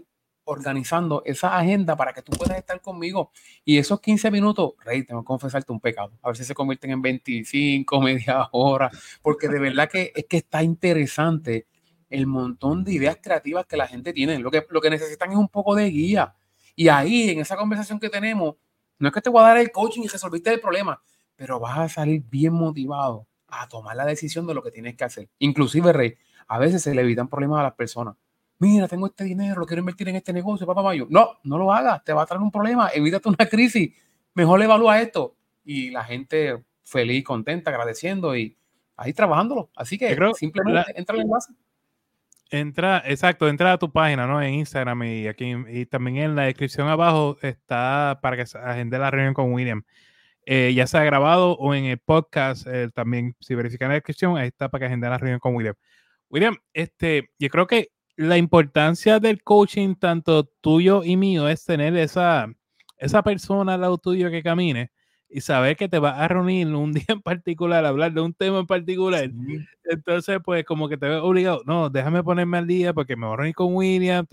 organizando 0.47 1.21
esa 1.25 1.57
agenda 1.57 1.95
para 1.95 2.13
que 2.13 2.21
tú 2.21 2.31
puedas 2.31 2.57
estar 2.57 2.81
conmigo. 2.81 3.31
Y 3.65 3.77
esos 3.77 3.99
15 3.99 4.31
minutos, 4.31 4.73
Rey, 4.83 5.03
tengo 5.03 5.21
que 5.21 5.25
confesarte 5.25 5.71
un 5.71 5.79
pecado. 5.79 6.13
A 6.21 6.29
ver 6.29 6.37
si 6.37 6.45
se 6.45 6.53
convierten 6.53 6.91
en 6.91 7.01
25, 7.01 8.01
media 8.01 8.47
hora, 8.51 8.89
porque 9.21 9.47
de 9.47 9.59
verdad 9.59 9.89
que 9.89 10.13
es 10.15 10.25
que 10.25 10.37
está 10.37 10.63
interesante 10.63 11.67
el 12.09 12.27
montón 12.27 12.85
de 12.85 12.93
ideas 12.93 13.17
creativas 13.21 13.65
que 13.65 13.75
la 13.75 13.87
gente 13.87 14.13
tiene. 14.13 14.39
Lo 14.39 14.49
que, 14.49 14.65
lo 14.69 14.79
que 14.79 14.89
necesitan 14.89 15.31
es 15.31 15.37
un 15.37 15.49
poco 15.49 15.75
de 15.75 15.89
guía. 15.89 16.33
Y 16.75 16.87
ahí, 16.87 17.29
en 17.29 17.39
esa 17.39 17.57
conversación 17.57 17.99
que 17.99 18.09
tenemos, 18.09 18.55
no 18.99 19.09
es 19.09 19.13
que 19.13 19.21
te 19.21 19.29
voy 19.29 19.41
a 19.41 19.47
dar 19.47 19.57
el 19.57 19.71
coaching 19.71 20.03
y 20.03 20.07
resolviste 20.07 20.53
el 20.53 20.61
problema, 20.61 21.01
pero 21.35 21.59
vas 21.59 21.77
a 21.77 21.89
salir 21.89 22.23
bien 22.29 22.53
motivado 22.53 23.27
a 23.49 23.67
tomar 23.67 23.95
la 23.95 24.05
decisión 24.05 24.47
de 24.47 24.53
lo 24.53 24.63
que 24.63 24.71
tienes 24.71 24.95
que 24.95 25.03
hacer. 25.03 25.29
Inclusive, 25.39 25.91
Rey, 25.91 26.15
a 26.47 26.57
veces 26.57 26.83
se 26.83 26.95
le 26.95 27.01
evitan 27.01 27.27
problemas 27.27 27.59
a 27.59 27.63
las 27.63 27.73
personas 27.73 28.15
mira, 28.59 28.87
tengo 28.87 29.07
este 29.07 29.23
dinero, 29.23 29.59
lo 29.59 29.65
quiero 29.65 29.81
invertir 29.81 30.09
en 30.09 30.15
este 30.15 30.33
negocio, 30.33 30.65
papá 30.65 30.81
mayo. 30.81 31.07
No, 31.09 31.39
no 31.43 31.57
lo 31.57 31.71
hagas, 31.71 32.03
te 32.03 32.13
va 32.13 32.23
a 32.23 32.25
traer 32.25 32.41
un 32.41 32.51
problema, 32.51 32.89
evítate 32.93 33.29
una 33.29 33.37
crisis, 33.49 33.93
mejor 34.33 34.61
evalúa 34.61 35.01
esto. 35.01 35.35
Y 35.63 35.91
la 35.91 36.03
gente 36.03 36.63
feliz, 36.83 37.23
contenta, 37.23 37.71
agradeciendo 37.71 38.35
y 38.35 38.57
ahí 38.95 39.13
trabajándolo. 39.13 39.69
Así 39.75 39.97
que 39.97 40.17
simplemente 40.35 40.93
entra 40.95 41.15
en 41.15 41.21
el 41.21 41.27
enlace. 41.27 41.53
Entra, 42.49 43.03
exacto, 43.05 43.49
entra 43.49 43.73
a 43.73 43.77
tu 43.77 43.91
página, 43.91 44.25
¿no? 44.25 44.41
En 44.41 44.53
Instagram 44.53 45.03
y 45.03 45.27
aquí 45.27 45.53
y 45.67 45.85
también 45.85 46.17
en 46.17 46.35
la 46.35 46.43
descripción 46.43 46.87
abajo 46.87 47.37
está 47.41 48.19
para 48.21 48.37
que 48.37 48.45
agende 48.57 48.97
la 48.97 49.11
reunión 49.11 49.33
con 49.33 49.51
William. 49.51 49.83
Eh, 50.45 50.73
ya 50.73 50.87
sea 50.87 51.03
grabado 51.03 51.57
o 51.57 51.75
en 51.75 51.83
el 51.83 51.97
podcast, 51.97 52.65
eh, 52.67 52.89
también 52.93 53.35
si 53.41 53.53
verifican 53.53 53.89
la 53.89 53.95
descripción, 53.95 54.37
ahí 54.37 54.47
está 54.47 54.69
para 54.69 54.79
que 54.79 54.85
agende 54.85 55.09
la 55.09 55.17
reunión 55.17 55.41
con 55.41 55.55
William. 55.55 55.75
William, 56.29 56.55
este, 56.73 57.31
yo 57.37 57.49
creo 57.49 57.67
que 57.67 57.89
la 58.17 58.37
importancia 58.37 59.19
del 59.19 59.43
coaching, 59.43 59.95
tanto 59.95 60.45
tuyo 60.61 61.03
y 61.03 61.15
mío, 61.15 61.47
es 61.47 61.63
tener 61.63 61.95
esa, 61.95 62.47
esa 62.97 63.23
persona 63.23 63.75
al 63.75 63.81
lado 63.81 63.97
tuyo 63.99 64.29
que 64.31 64.43
camine 64.43 64.91
y 65.29 65.41
saber 65.41 65.75
que 65.77 65.87
te 65.87 65.99
vas 65.99 66.19
a 66.19 66.27
reunir 66.27 66.67
un 66.67 66.93
día 66.93 67.05
en 67.09 67.21
particular, 67.21 67.85
hablar 67.85 68.13
de 68.13 68.21
un 68.21 68.33
tema 68.33 68.59
en 68.59 68.67
particular. 68.67 69.29
Entonces, 69.83 70.39
pues 70.43 70.65
como 70.65 70.89
que 70.89 70.97
te 70.97 71.07
ves 71.07 71.21
obligado, 71.21 71.61
no, 71.65 71.89
déjame 71.89 72.23
ponerme 72.23 72.57
al 72.57 72.67
día 72.67 72.93
porque 72.93 73.15
me 73.15 73.27
voy 73.27 73.33
a 73.33 73.37
reunir 73.37 73.55
con 73.55 73.75
William, 73.75 74.25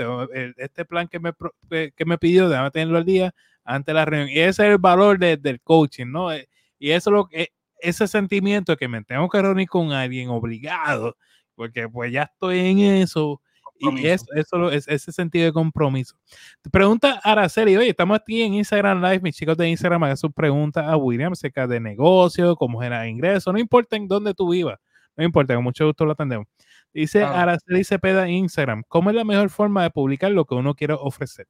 este 0.56 0.84
plan 0.84 1.06
que 1.06 1.20
me, 1.20 1.32
que 1.68 2.04
me 2.06 2.18
pidió, 2.18 2.48
déjame 2.48 2.70
tenerlo 2.70 2.98
al 2.98 3.04
día 3.04 3.34
antes 3.64 3.86
de 3.86 3.94
la 3.94 4.04
reunión. 4.06 4.30
Y 4.30 4.40
ese 4.40 4.66
es 4.66 4.70
el 4.72 4.78
valor 4.78 5.18
del 5.18 5.60
coaching, 5.60 6.06
¿no? 6.06 6.32
Eh, 6.32 6.48
y 6.78 6.90
eso 6.90 7.10
lo 7.10 7.26
que 7.26 7.50
ese 7.80 8.08
sentimiento 8.08 8.72
de 8.72 8.76
que 8.78 8.88
me 8.88 9.02
tengo 9.04 9.28
que 9.28 9.42
reunir 9.42 9.68
con 9.68 9.92
alguien 9.92 10.30
obligado, 10.30 11.16
porque 11.54 11.88
pues 11.88 12.12
ya 12.12 12.22
estoy 12.22 12.60
en 12.60 12.78
eso, 12.80 13.42
y 13.78 14.06
eso, 14.06 14.26
eso 14.34 14.70
es 14.70 14.88
ese 14.88 15.12
sentido 15.12 15.46
de 15.46 15.52
compromiso. 15.52 16.16
Te 16.62 16.70
pregunta 16.70 17.20
Araceli, 17.22 17.76
oye, 17.76 17.90
estamos 17.90 18.18
aquí 18.18 18.42
en 18.42 18.54
Instagram 18.54 19.02
Live, 19.02 19.20
mis 19.20 19.36
chicos 19.36 19.56
de 19.56 19.68
Instagram 19.68 20.04
hagan 20.04 20.16
sus 20.16 20.32
preguntas 20.32 20.86
a 20.86 20.96
William 20.96 21.32
acerca 21.32 21.66
de 21.66 21.80
negocio, 21.80 22.56
cómo 22.56 22.80
generar 22.80 23.08
ingresos, 23.08 23.52
no 23.52 23.58
importa 23.58 23.96
en 23.96 24.08
dónde 24.08 24.34
tú 24.34 24.50
vivas, 24.50 24.78
no 25.16 25.24
importa, 25.24 25.54
con 25.54 25.64
mucho 25.64 25.86
gusto 25.86 26.04
lo 26.04 26.12
atendemos. 26.12 26.46
Dice 26.92 27.24
Araceli 27.24 27.82
Cepeda 27.82 28.26
en 28.26 28.34
Instagram, 28.34 28.84
¿cómo 28.86 29.10
es 29.10 29.16
la 29.16 29.24
mejor 29.24 29.50
forma 29.50 29.82
de 29.82 29.90
publicar 29.90 30.30
lo 30.30 30.44
que 30.44 30.54
uno 30.54 30.74
quiere 30.74 30.94
ofrecer? 30.94 31.48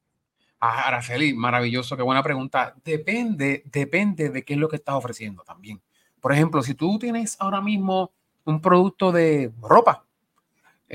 Ah, 0.59 0.89
Araceli, 0.89 1.35
maravilloso, 1.35 1.95
qué 1.95 2.03
buena 2.03 2.23
pregunta. 2.23 2.75
Depende, 2.83 3.63
depende 3.67 4.31
de 4.31 4.43
qué 4.43 4.55
es 4.55 4.59
lo 4.59 4.69
que 4.69 4.77
estás 4.77 4.95
ofreciendo 4.95 5.43
también. 5.43 5.83
Por 6.21 6.33
ejemplo, 6.33 6.63
si 6.63 6.73
tú 6.73 6.99
tienes 6.99 7.37
ahora 7.39 7.61
mismo 7.61 8.15
un 8.45 8.63
producto 8.63 9.13
de 9.13 9.53
ropa, 9.61 10.04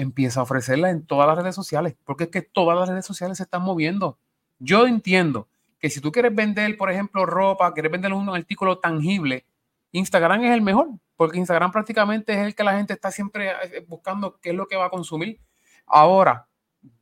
empieza 0.01 0.39
a 0.39 0.43
ofrecerla 0.43 0.89
en 0.89 1.05
todas 1.05 1.27
las 1.27 1.37
redes 1.37 1.55
sociales, 1.55 1.95
porque 2.05 2.25
es 2.25 2.29
que 2.29 2.41
todas 2.41 2.77
las 2.77 2.87
redes 2.87 3.05
sociales 3.05 3.37
se 3.37 3.43
están 3.43 3.61
moviendo. 3.61 4.17
Yo 4.59 4.87
entiendo 4.87 5.47
que 5.79 5.89
si 5.89 6.01
tú 6.01 6.11
quieres 6.11 6.33
vender, 6.33 6.77
por 6.77 6.89
ejemplo, 6.89 7.25
ropa, 7.25 7.73
quieres 7.73 7.91
vender 7.91 8.13
un 8.13 8.29
artículo 8.29 8.79
tangible, 8.79 9.45
Instagram 9.91 10.43
es 10.45 10.53
el 10.53 10.61
mejor, 10.61 10.89
porque 11.15 11.37
Instagram 11.37 11.71
prácticamente 11.71 12.33
es 12.33 12.39
el 12.39 12.55
que 12.55 12.63
la 12.63 12.77
gente 12.77 12.93
está 12.93 13.11
siempre 13.11 13.49
eh, 13.49 13.85
buscando 13.87 14.39
qué 14.39 14.51
es 14.51 14.55
lo 14.55 14.67
que 14.67 14.77
va 14.77 14.85
a 14.85 14.89
consumir. 14.89 15.39
Ahora, 15.85 16.47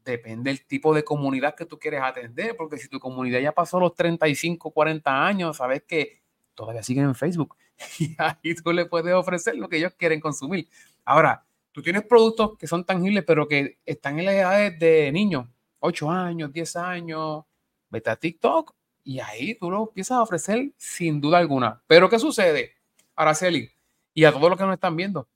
depende 0.04 0.50
del 0.50 0.66
tipo 0.66 0.94
de 0.94 1.04
comunidad 1.04 1.56
que 1.56 1.66
tú 1.66 1.78
quieres 1.78 2.02
atender, 2.02 2.56
porque 2.56 2.78
si 2.78 2.88
tu 2.88 3.00
comunidad 3.00 3.40
ya 3.40 3.52
pasó 3.52 3.80
los 3.80 3.94
35, 3.94 4.72
40 4.72 5.26
años, 5.26 5.58
sabes 5.58 5.84
que 5.84 6.22
todavía 6.56 6.82
siguen 6.82 7.06
en 7.06 7.16
Facebook 7.16 7.56
y 8.00 8.16
ahí 8.18 8.56
tú 8.56 8.72
le 8.72 8.86
puedes 8.86 9.14
ofrecer 9.14 9.56
lo 9.56 9.70
que 9.70 9.78
ellos 9.78 9.94
quieren 9.98 10.20
consumir. 10.20 10.68
Ahora, 11.06 11.47
tú 11.78 11.84
tienes 11.84 12.06
productos 12.06 12.58
que 12.58 12.66
son 12.66 12.84
tangibles, 12.84 13.24
pero 13.24 13.48
que 13.48 13.78
están 13.86 14.18
en 14.18 14.26
la 14.26 14.34
edad 14.34 14.72
de 14.72 15.12
niños, 15.12 15.46
8 15.78 16.10
años, 16.10 16.52
10 16.52 16.76
años, 16.76 17.44
vete 17.92 18.10
a 18.10 18.16
TikTok 18.16 18.74
y 19.04 19.20
ahí 19.20 19.54
tú 19.54 19.70
lo 19.70 19.84
empiezas 19.84 20.18
a 20.18 20.24
ofrecer 20.24 20.72
sin 20.76 21.22
duda 21.22 21.38
alguna. 21.38 21.80
Pero 21.86 22.10
¿qué 22.10 22.18
sucede, 22.18 22.72
Araceli? 23.16 23.70
Y 24.16 24.24
a 24.24 24.32
todos 24.32 24.50
los 24.50 24.58
que 24.58 24.66
nos 24.66 24.74
están 24.74 24.96
viendo, 24.96 25.30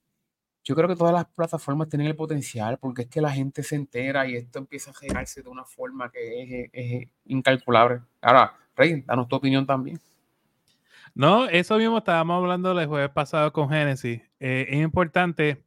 yo 0.64 0.74
creo 0.74 0.88
que 0.88 0.96
todas 0.96 1.14
las 1.14 1.26
plataformas 1.26 1.88
tienen 1.88 2.08
el 2.08 2.16
potencial 2.16 2.76
porque 2.76 3.02
es 3.02 3.08
que 3.08 3.20
la 3.20 3.30
gente 3.30 3.62
se 3.62 3.76
entera 3.76 4.26
y 4.26 4.34
esto 4.34 4.58
empieza 4.58 4.90
a 4.90 4.94
generarse 4.94 5.44
de 5.44 5.48
una 5.48 5.64
forma 5.64 6.10
que 6.10 6.68
es, 6.72 7.08
incalculable. 7.26 8.00
Ahora, 8.20 8.52
Rey, 8.74 9.04
danos 9.06 9.28
tu 9.28 9.36
opinión 9.36 9.64
también. 9.64 10.00
No, 11.14 11.48
eso 11.48 11.78
mismo 11.78 11.98
estábamos 11.98 12.42
hablando 12.42 12.76
el 12.76 12.88
jueves 12.88 13.10
pasado 13.10 13.52
con 13.52 13.68
Genesis. 13.68 14.20
Eh, 14.40 14.66
es 14.70 14.82
importante 14.82 15.62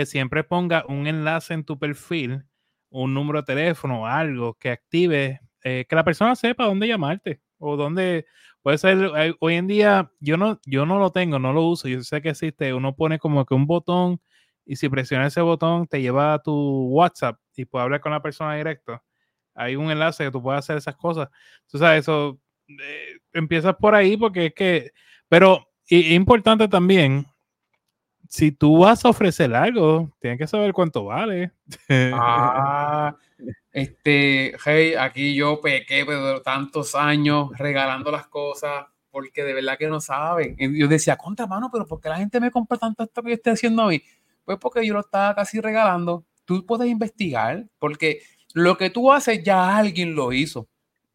que 0.00 0.06
siempre 0.06 0.44
ponga 0.44 0.86
un 0.88 1.06
enlace 1.06 1.52
en 1.52 1.62
tu 1.62 1.78
perfil, 1.78 2.44
un 2.88 3.12
número 3.12 3.42
de 3.42 3.54
teléfono, 3.54 4.06
algo 4.06 4.54
que 4.54 4.70
active, 4.70 5.40
eh, 5.62 5.84
que 5.86 5.94
la 5.94 6.04
persona 6.04 6.34
sepa 6.36 6.64
dónde 6.64 6.88
llamarte 6.88 7.42
o 7.58 7.76
dónde 7.76 8.24
puede 8.62 8.78
ser. 8.78 9.10
Eh, 9.18 9.34
hoy 9.40 9.56
en 9.56 9.66
día 9.66 10.10
yo 10.18 10.38
no, 10.38 10.58
yo 10.64 10.86
no 10.86 10.98
lo 10.98 11.12
tengo, 11.12 11.38
no 11.38 11.52
lo 11.52 11.64
uso. 11.64 11.86
Yo 11.86 12.02
sé 12.02 12.22
que 12.22 12.30
existe. 12.30 12.72
Uno 12.72 12.96
pone 12.96 13.18
como 13.18 13.44
que 13.44 13.52
un 13.52 13.66
botón 13.66 14.22
y 14.64 14.76
si 14.76 14.88
presionas 14.88 15.34
ese 15.34 15.42
botón 15.42 15.86
te 15.86 16.00
lleva 16.00 16.32
a 16.32 16.42
tu 16.42 16.88
WhatsApp 16.88 17.38
y 17.54 17.66
puedes 17.66 17.84
hablar 17.84 18.00
con 18.00 18.12
la 18.12 18.22
persona 18.22 18.56
directo. 18.56 19.02
Hay 19.54 19.76
un 19.76 19.90
enlace 19.90 20.24
que 20.24 20.30
tú 20.30 20.42
puedes 20.42 20.60
hacer 20.60 20.78
esas 20.78 20.96
cosas. 20.96 21.28
Tú 21.70 21.76
sabes, 21.76 22.00
eso 22.00 22.40
eh, 22.68 23.18
empiezas 23.34 23.76
por 23.76 23.94
ahí 23.94 24.16
porque 24.16 24.46
es 24.46 24.54
que, 24.54 24.92
pero 25.28 25.66
es 25.86 26.10
importante 26.12 26.68
también, 26.68 27.26
si 28.30 28.52
tú 28.52 28.78
vas 28.78 29.04
a 29.04 29.08
ofrecer 29.08 29.52
algo, 29.52 30.08
tienes 30.20 30.38
que 30.38 30.46
saber 30.46 30.72
cuánto 30.72 31.04
vale. 31.04 31.50
Ah, 32.14 33.16
este, 33.72 34.54
hey, 34.64 34.94
aquí 34.94 35.34
yo 35.34 35.60
pequé 35.60 36.04
pero 36.06 36.40
tantos 36.40 36.94
años 36.94 37.50
regalando 37.58 38.12
las 38.12 38.28
cosas 38.28 38.86
porque 39.10 39.42
de 39.42 39.52
verdad 39.52 39.76
que 39.76 39.88
no 39.88 40.00
saben. 40.00 40.56
Yo 40.58 40.86
decía, 40.86 41.16
contra 41.16 41.48
mano, 41.48 41.70
pero 41.72 41.88
¿por 41.88 42.00
qué 42.00 42.08
la 42.08 42.18
gente 42.18 42.38
me 42.38 42.52
compra 42.52 42.78
tanto 42.78 43.02
esto 43.02 43.20
que 43.20 43.30
yo 43.30 43.34
estoy 43.34 43.54
haciendo 43.54 43.84
hoy? 43.84 44.04
Pues 44.44 44.58
porque 44.58 44.86
yo 44.86 44.94
lo 44.94 45.00
estaba 45.00 45.34
casi 45.34 45.60
regalando. 45.60 46.24
Tú 46.44 46.64
puedes 46.64 46.88
investigar, 46.88 47.66
porque 47.80 48.22
lo 48.54 48.78
que 48.78 48.90
tú 48.90 49.12
haces 49.12 49.42
ya 49.42 49.76
alguien 49.76 50.14
lo 50.14 50.32
hizo. 50.32 50.68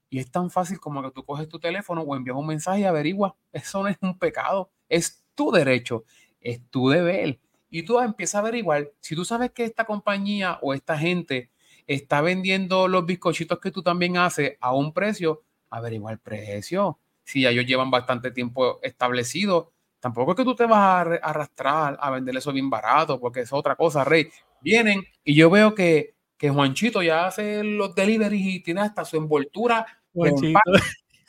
Y 0.10 0.20
es 0.20 0.30
tan 0.30 0.50
fácil 0.50 0.82
como 0.82 1.02
que 1.02 1.12
tú 1.12 1.24
coges 1.24 1.48
tu 1.48 1.60
teléfono 1.60 2.02
o 2.02 2.14
envías 2.14 2.36
un 2.36 2.48
mensaje 2.48 2.82
y 2.82 2.84
averiguas. 2.84 3.32
Eso 3.54 3.82
no 3.82 3.88
es 3.88 3.98
un 4.02 4.20
pecado, 4.20 4.70
es 4.90 5.24
tu 5.34 5.52
derecho, 5.52 6.04
es 6.46 6.62
tu 6.70 6.90
deber. 6.90 7.40
Y 7.70 7.84
tú 7.84 8.00
empiezas 8.00 8.36
a 8.36 8.40
averiguar. 8.40 8.92
Si 9.02 9.16
tú 9.16 9.26
sabes 9.26 9.52
que 9.52 9.66
esta 9.66 9.86
compañía 9.86 10.60
o 10.62 10.74
esta 10.74 10.98
gente 10.98 11.50
está 11.88 12.22
vendiendo 12.22 12.88
los 12.88 13.06
bizcochitos 13.06 13.60
que 13.60 13.72
tú 13.72 13.84
también 13.84 14.18
haces 14.18 14.58
a 14.62 14.74
un 14.74 14.94
precio, 14.94 15.44
averigua 15.70 16.12
el 16.12 16.20
precio. 16.20 17.00
Si 17.24 17.46
ellos 17.46 17.66
llevan 17.66 17.92
bastante 17.92 18.32
tiempo 18.32 18.80
establecido, 18.82 19.74
Tampoco 20.06 20.34
es 20.34 20.38
que 20.38 20.44
tú 20.44 20.54
te 20.54 20.68
vas 20.68 20.78
a 20.78 21.02
arrastrar 21.02 21.98
a 22.00 22.12
vender 22.12 22.38
eso 22.38 22.54
bien 22.54 22.70
barato, 22.70 23.20
porque 23.20 23.40
es 23.40 23.52
otra 23.52 23.76
cosa, 23.76 24.04
Rey. 24.04 24.30
Vienen 24.62 25.04
y 25.24 25.34
yo 25.34 25.50
veo 25.50 25.74
que, 25.74 26.14
que 26.38 26.52
Juanchito 26.52 27.02
ya 27.02 27.26
hace 27.26 27.64
los 27.64 27.96
deliveries 27.96 28.46
y 28.46 28.60
tiene 28.60 28.82
hasta 28.82 29.04
su 29.04 29.18
envoltura 29.18 29.84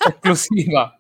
exclusiva. 0.06 0.94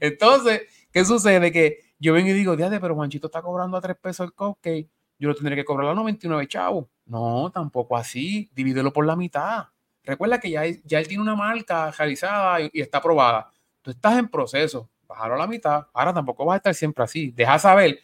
Entonces, 0.00 0.60
¿qué 0.92 1.06
sucede? 1.06 1.50
Que 1.50 1.91
yo 2.02 2.12
vengo 2.12 2.30
y 2.30 2.32
digo, 2.32 2.56
Diade, 2.56 2.80
pero 2.80 2.96
Juanchito 2.96 3.28
está 3.28 3.40
cobrando 3.42 3.76
a 3.76 3.80
tres 3.80 3.96
pesos 3.96 4.26
el 4.26 4.32
cupcake, 4.32 4.88
yo 5.18 5.28
lo 5.28 5.34
tendré 5.36 5.54
que 5.54 5.64
cobrar 5.64 5.90
a 5.90 5.94
99 5.94 6.48
chavos. 6.48 6.86
No, 7.06 7.50
tampoco 7.52 7.96
así, 7.96 8.50
divídelo 8.52 8.92
por 8.92 9.06
la 9.06 9.14
mitad. 9.14 9.68
Recuerda 10.02 10.40
que 10.40 10.50
ya, 10.50 10.62
ya 10.84 10.98
él 10.98 11.06
tiene 11.06 11.22
una 11.22 11.36
marca 11.36 11.92
realizada 11.92 12.60
y, 12.60 12.70
y 12.72 12.80
está 12.80 12.98
aprobada. 12.98 13.52
Tú 13.82 13.92
estás 13.92 14.18
en 14.18 14.28
proceso 14.28 14.90
bajarlo 15.06 15.36
a 15.36 15.38
la 15.38 15.46
mitad. 15.46 15.86
Ahora 15.94 16.12
tampoco 16.12 16.44
va 16.44 16.54
a 16.54 16.56
estar 16.56 16.74
siempre 16.74 17.04
así. 17.04 17.30
Deja 17.30 17.58
saber. 17.60 18.00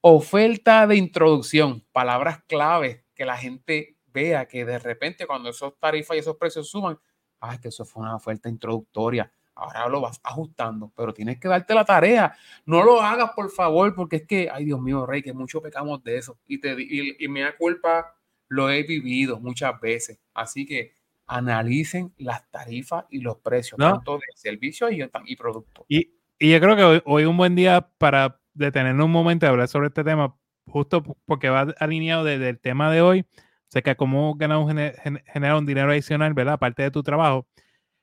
Oferta 0.00 0.86
de 0.86 0.96
introducción, 0.96 1.84
palabras 1.92 2.42
claves 2.46 3.04
que 3.14 3.26
la 3.26 3.36
gente 3.36 3.98
vea 4.06 4.46
que 4.46 4.64
de 4.64 4.78
repente 4.78 5.26
cuando 5.26 5.50
esos 5.50 5.78
tarifas 5.78 6.16
y 6.16 6.20
esos 6.20 6.36
precios 6.36 6.68
suman, 6.70 6.98
ah, 7.40 7.60
que 7.60 7.68
eso 7.68 7.84
fue 7.84 8.02
una 8.02 8.16
oferta 8.16 8.48
introductoria. 8.48 9.30
Ahora 9.54 9.88
lo 9.88 10.00
vas 10.00 10.20
ajustando, 10.24 10.92
pero 10.96 11.14
tienes 11.14 11.38
que 11.38 11.48
darte 11.48 11.74
la 11.74 11.84
tarea. 11.84 12.36
No 12.66 12.82
lo 12.82 13.00
hagas, 13.00 13.30
por 13.36 13.50
favor, 13.50 13.94
porque 13.94 14.16
es 14.16 14.26
que, 14.26 14.48
ay 14.52 14.64
Dios 14.64 14.80
mío, 14.80 15.06
Rey, 15.06 15.22
que 15.22 15.32
mucho 15.32 15.62
pecamos 15.62 16.02
de 16.02 16.18
eso. 16.18 16.38
Y, 16.46 16.58
te, 16.58 16.74
y, 16.78 17.28
me 17.28 17.42
da 17.42 17.56
culpa, 17.56 18.16
lo 18.48 18.68
he 18.70 18.82
vivido 18.82 19.38
muchas 19.38 19.80
veces. 19.80 20.18
Así 20.34 20.66
que 20.66 20.92
analicen 21.26 22.12
las 22.18 22.50
tarifas 22.50 23.04
y 23.10 23.20
los 23.20 23.38
precios, 23.38 23.78
tanto 23.78 24.18
de 24.18 24.24
servicios 24.34 24.92
y, 24.92 25.02
y 25.26 25.36
productos. 25.36 25.86
Y, 25.88 26.14
y 26.38 26.50
yo 26.50 26.60
creo 26.60 26.76
que 26.76 27.02
hoy, 27.04 27.22
es 27.22 27.28
un 27.28 27.36
buen 27.36 27.54
día 27.54 27.88
para 27.98 28.40
detenernos 28.54 29.06
un 29.06 29.12
momento 29.12 29.46
y 29.46 29.48
hablar 29.48 29.68
sobre 29.68 29.88
este 29.88 30.02
tema, 30.02 30.36
justo 30.66 31.02
porque 31.26 31.48
va 31.48 31.74
alineado 31.78 32.24
desde 32.24 32.48
el 32.48 32.58
tema 32.58 32.90
de 32.90 33.02
hoy. 33.02 33.20
O 33.20 33.74
sea, 33.74 33.82
que 33.82 33.96
cómo 33.96 34.34
ganamos 34.34 34.68
generar 34.68 35.56
un 35.56 35.66
dinero 35.66 35.90
adicional, 35.90 36.34
¿verdad? 36.34 36.54
Aparte 36.54 36.82
de 36.82 36.90
tu 36.90 37.02
trabajo. 37.02 37.46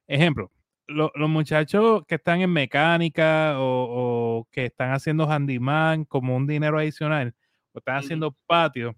Ejemplo, 0.07 0.51
los 0.91 1.29
muchachos 1.29 2.03
que 2.07 2.15
están 2.15 2.41
en 2.41 2.51
mecánica 2.51 3.55
o, 3.57 4.47
que 4.51 4.65
están 4.65 4.91
haciendo 4.91 5.29
handyman 5.29 6.05
como 6.05 6.35
un 6.35 6.47
dinero 6.47 6.77
adicional 6.77 7.33
o 7.73 7.79
están 7.79 7.97
haciendo 7.97 8.35
patio. 8.45 8.95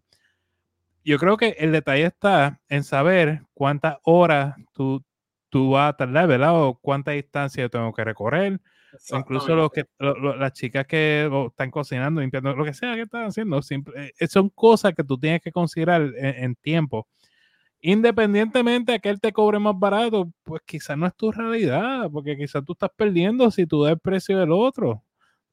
Yo 1.04 1.20
creo 1.20 1.38
que 1.38 1.56
el 1.60 1.72
detalle 1.72 2.06
está 2.06 2.60
en 2.70 2.84
saber 2.84 3.44
cuántas 3.54 3.98
horas 4.04 4.56
tú, 4.74 5.04
tú 5.50 5.72
vas 5.72 5.90
a 5.90 5.98
tardar, 5.98 6.28
¿verdad? 6.28 6.62
O 6.62 6.80
cuánta 6.80 7.12
distancia 7.12 7.70
tengo 7.70 7.94
que 7.94 8.04
recorrer 8.04 8.60
incluso 9.12 9.56
los 9.56 9.72
que, 9.72 9.86
las 10.00 10.54
chicas 10.54 10.86
que 10.86 11.30
están 11.48 11.72
cocinando, 11.72 12.22
limpiando, 12.22 12.56
lo 12.56 12.66
que 12.66 12.74
sea 12.74 12.96
que 12.96 13.02
están 13.02 13.26
haciendo, 13.26 13.60
eh, 13.96 14.28
son 14.28 14.50
cosas 14.50 14.94
que 14.94 15.04
tú 15.04 15.18
tienes 15.18 15.42
que 15.42 15.52
considerar 15.52 16.12
en, 16.16 16.56
tiempo. 16.56 17.08
Independientemente 17.86 18.94
de 18.94 19.00
que 19.02 19.10
él 19.10 19.20
te 19.20 19.34
cobre 19.34 19.60
más 19.60 19.78
barato, 19.78 20.32
pues 20.44 20.62
quizás 20.66 20.98
no 20.98 21.06
es 21.06 21.14
tu 21.16 21.34
realidad, 21.34 22.10
porque 22.10 22.38
quizás 22.38 22.64
tú 22.64 22.72
estás 22.72 22.90
perdiendo 22.96 23.52
si 23.52 23.66
tú 23.66 23.84
das 23.84 23.92
el 23.92 24.00
precio 24.00 24.40
del 24.40 24.54
otro. 24.54 25.04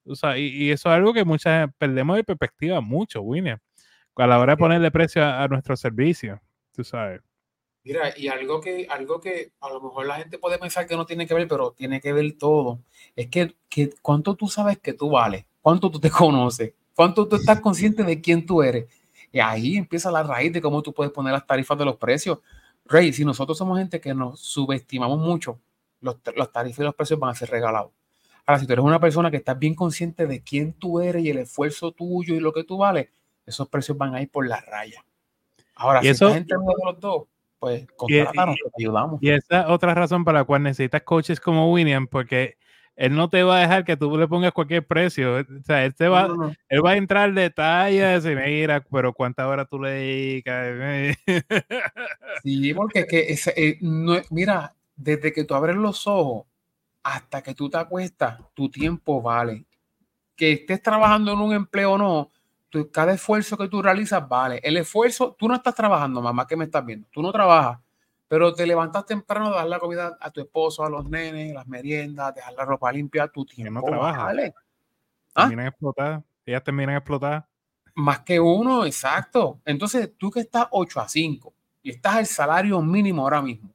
O 0.06 0.14
sea, 0.14 0.38
y, 0.38 0.70
eso 0.70 0.88
es 0.88 0.94
algo 0.94 1.12
que 1.12 1.24
muchas 1.24 1.68
perdemos 1.76 2.14
de 2.16 2.22
perspectiva 2.22 2.80
mucho, 2.80 3.20
Winnie, 3.20 3.56
a 4.14 4.26
la 4.28 4.38
hora 4.38 4.52
de 4.52 4.58
ponerle 4.58 4.92
precio 4.92 5.24
a, 5.24 5.42
a 5.42 5.48
nuestro 5.48 5.76
servicio, 5.76 6.40
tú 6.72 6.84
sabes. 6.84 7.20
Mira, 7.82 8.16
y 8.16 8.28
algo 8.28 8.60
que, 8.60 8.86
algo 8.88 9.20
que 9.20 9.50
a 9.60 9.68
lo 9.68 9.80
mejor 9.80 10.06
la 10.06 10.18
gente 10.18 10.38
puede 10.38 10.58
pensar 10.58 10.86
que 10.86 10.96
no 10.96 11.06
tiene 11.06 11.26
que 11.26 11.34
ver, 11.34 11.48
pero 11.48 11.72
tiene 11.72 12.00
que 12.00 12.12
ver 12.12 12.38
todo, 12.38 12.78
es 13.16 13.26
que, 13.26 13.56
que 13.68 13.90
cuánto 14.02 14.36
tú 14.36 14.46
sabes 14.46 14.78
que 14.78 14.92
tú 14.92 15.10
vales, 15.10 15.46
cuánto 15.62 15.90
tú 15.90 15.98
te 15.98 16.10
conoces, 16.10 16.74
cuánto 16.94 17.26
tú 17.26 17.34
estás 17.34 17.60
consciente 17.60 18.04
de 18.04 18.20
quién 18.20 18.46
tú 18.46 18.62
eres. 18.62 18.86
Y 19.32 19.38
ahí 19.40 19.76
empieza 19.76 20.10
la 20.10 20.22
raíz 20.22 20.52
de 20.52 20.60
cómo 20.60 20.82
tú 20.82 20.92
puedes 20.92 21.12
poner 21.12 21.32
las 21.32 21.46
tarifas 21.46 21.78
de 21.78 21.84
los 21.84 21.96
precios. 21.96 22.38
Rey, 22.84 23.12
si 23.12 23.24
nosotros 23.24 23.56
somos 23.56 23.78
gente 23.78 24.00
que 24.00 24.14
nos 24.14 24.40
subestimamos 24.40 25.18
mucho, 25.18 25.60
los, 26.00 26.16
los 26.34 26.50
tarifas 26.50 26.80
y 26.80 26.84
los 26.84 26.94
precios 26.94 27.20
van 27.20 27.30
a 27.30 27.34
ser 27.34 27.50
regalados. 27.50 27.92
Ahora, 28.46 28.58
si 28.58 28.66
tú 28.66 28.72
eres 28.72 28.84
una 28.84 28.98
persona 28.98 29.30
que 29.30 29.36
estás 29.36 29.58
bien 29.58 29.74
consciente 29.74 30.26
de 30.26 30.42
quién 30.42 30.72
tú 30.72 31.00
eres 31.00 31.24
y 31.24 31.30
el 31.30 31.38
esfuerzo 31.38 31.92
tuyo 31.92 32.34
y 32.34 32.40
lo 32.40 32.52
que 32.52 32.64
tú 32.64 32.78
vales, 32.78 33.08
esos 33.46 33.68
precios 33.68 33.96
van 33.96 34.14
a 34.14 34.22
ir 34.22 34.30
por 34.30 34.46
la 34.46 34.60
raya. 34.60 35.04
Ahora, 35.74 36.00
si 36.00 36.08
eso, 36.08 36.32
gente 36.32 36.54
de 36.54 36.84
los 36.84 37.00
dos, 37.00 37.24
pues 37.58 37.86
contrátanos, 37.96 38.56
te 38.56 38.82
ayudamos. 38.82 39.22
Y 39.22 39.30
esa 39.30 39.60
es 39.60 39.66
otra 39.68 39.94
razón 39.94 40.24
para 40.24 40.40
la 40.40 40.44
cual 40.44 40.62
necesitas 40.62 41.02
coaches 41.02 41.38
como 41.38 41.72
William, 41.72 42.06
porque 42.06 42.56
él 43.00 43.16
no 43.16 43.30
te 43.30 43.42
va 43.42 43.56
a 43.56 43.60
dejar 43.60 43.86
que 43.86 43.96
tú 43.96 44.14
le 44.18 44.28
pongas 44.28 44.52
cualquier 44.52 44.86
precio. 44.86 45.38
O 45.38 45.62
sea, 45.64 45.86
él, 45.86 45.94
va, 46.12 46.54
él 46.68 46.84
va 46.84 46.90
a 46.90 46.96
entrar 46.98 47.30
en 47.30 47.34
detalles 47.34 48.26
y 48.26 48.34
mira, 48.36 48.84
pero 48.92 49.14
cuántas 49.14 49.46
horas 49.46 49.66
tú 49.70 49.80
le 49.80 49.90
dedicas. 49.90 51.16
sí, 52.42 52.74
porque 52.74 53.06
que 53.06 53.34
eh, 53.56 53.78
no, 53.80 54.16
mira, 54.28 54.74
desde 54.94 55.32
que 55.32 55.44
tú 55.44 55.54
abres 55.54 55.76
los 55.76 56.06
ojos 56.06 56.44
hasta 57.02 57.40
que 57.42 57.54
tú 57.54 57.70
te 57.70 57.78
acuestas, 57.78 58.38
tu 58.52 58.68
tiempo 58.68 59.22
vale. 59.22 59.64
Que 60.36 60.52
estés 60.52 60.82
trabajando 60.82 61.32
en 61.32 61.38
un 61.38 61.54
empleo 61.54 61.92
o 61.92 61.98
no, 61.98 62.30
cada 62.92 63.14
esfuerzo 63.14 63.56
que 63.56 63.68
tú 63.68 63.80
realizas 63.80 64.28
vale. 64.28 64.60
El 64.62 64.76
esfuerzo, 64.76 65.34
tú 65.38 65.48
no 65.48 65.54
estás 65.54 65.74
trabajando, 65.74 66.20
mamá, 66.20 66.46
que 66.46 66.54
me 66.54 66.66
estás 66.66 66.84
viendo. 66.84 67.08
Tú 67.10 67.22
no 67.22 67.32
trabajas, 67.32 67.78
pero 68.30 68.54
te 68.54 68.64
levantas 68.64 69.04
temprano 69.06 69.48
a 69.48 69.56
dar 69.56 69.66
la 69.66 69.80
comida 69.80 70.16
a 70.20 70.30
tu 70.30 70.40
esposo, 70.40 70.84
a 70.84 70.88
los 70.88 71.04
nenes, 71.10 71.52
las 71.52 71.66
meriendas, 71.66 72.32
dejar 72.32 72.52
la 72.52 72.64
ropa 72.64 72.92
limpia, 72.92 73.26
tu 73.26 73.44
tiempo 73.44 73.80
no 73.80 73.82
trabaja. 73.82 74.22
Vale. 74.22 74.54
¿Ah? 75.34 75.48
Terminan 75.48 75.66
explotadas. 75.66 76.22
Ellas 76.46 76.62
terminan 76.62 76.94
explotadas. 76.94 77.44
Más 77.96 78.20
que 78.20 78.38
uno, 78.38 78.86
exacto. 78.86 79.58
Entonces, 79.64 80.12
tú 80.16 80.30
que 80.30 80.38
estás 80.38 80.68
8 80.70 81.00
a 81.00 81.08
5, 81.08 81.52
y 81.82 81.90
estás 81.90 82.14
al 82.14 82.26
salario 82.26 82.80
mínimo 82.80 83.22
ahora 83.22 83.42
mismo, 83.42 83.74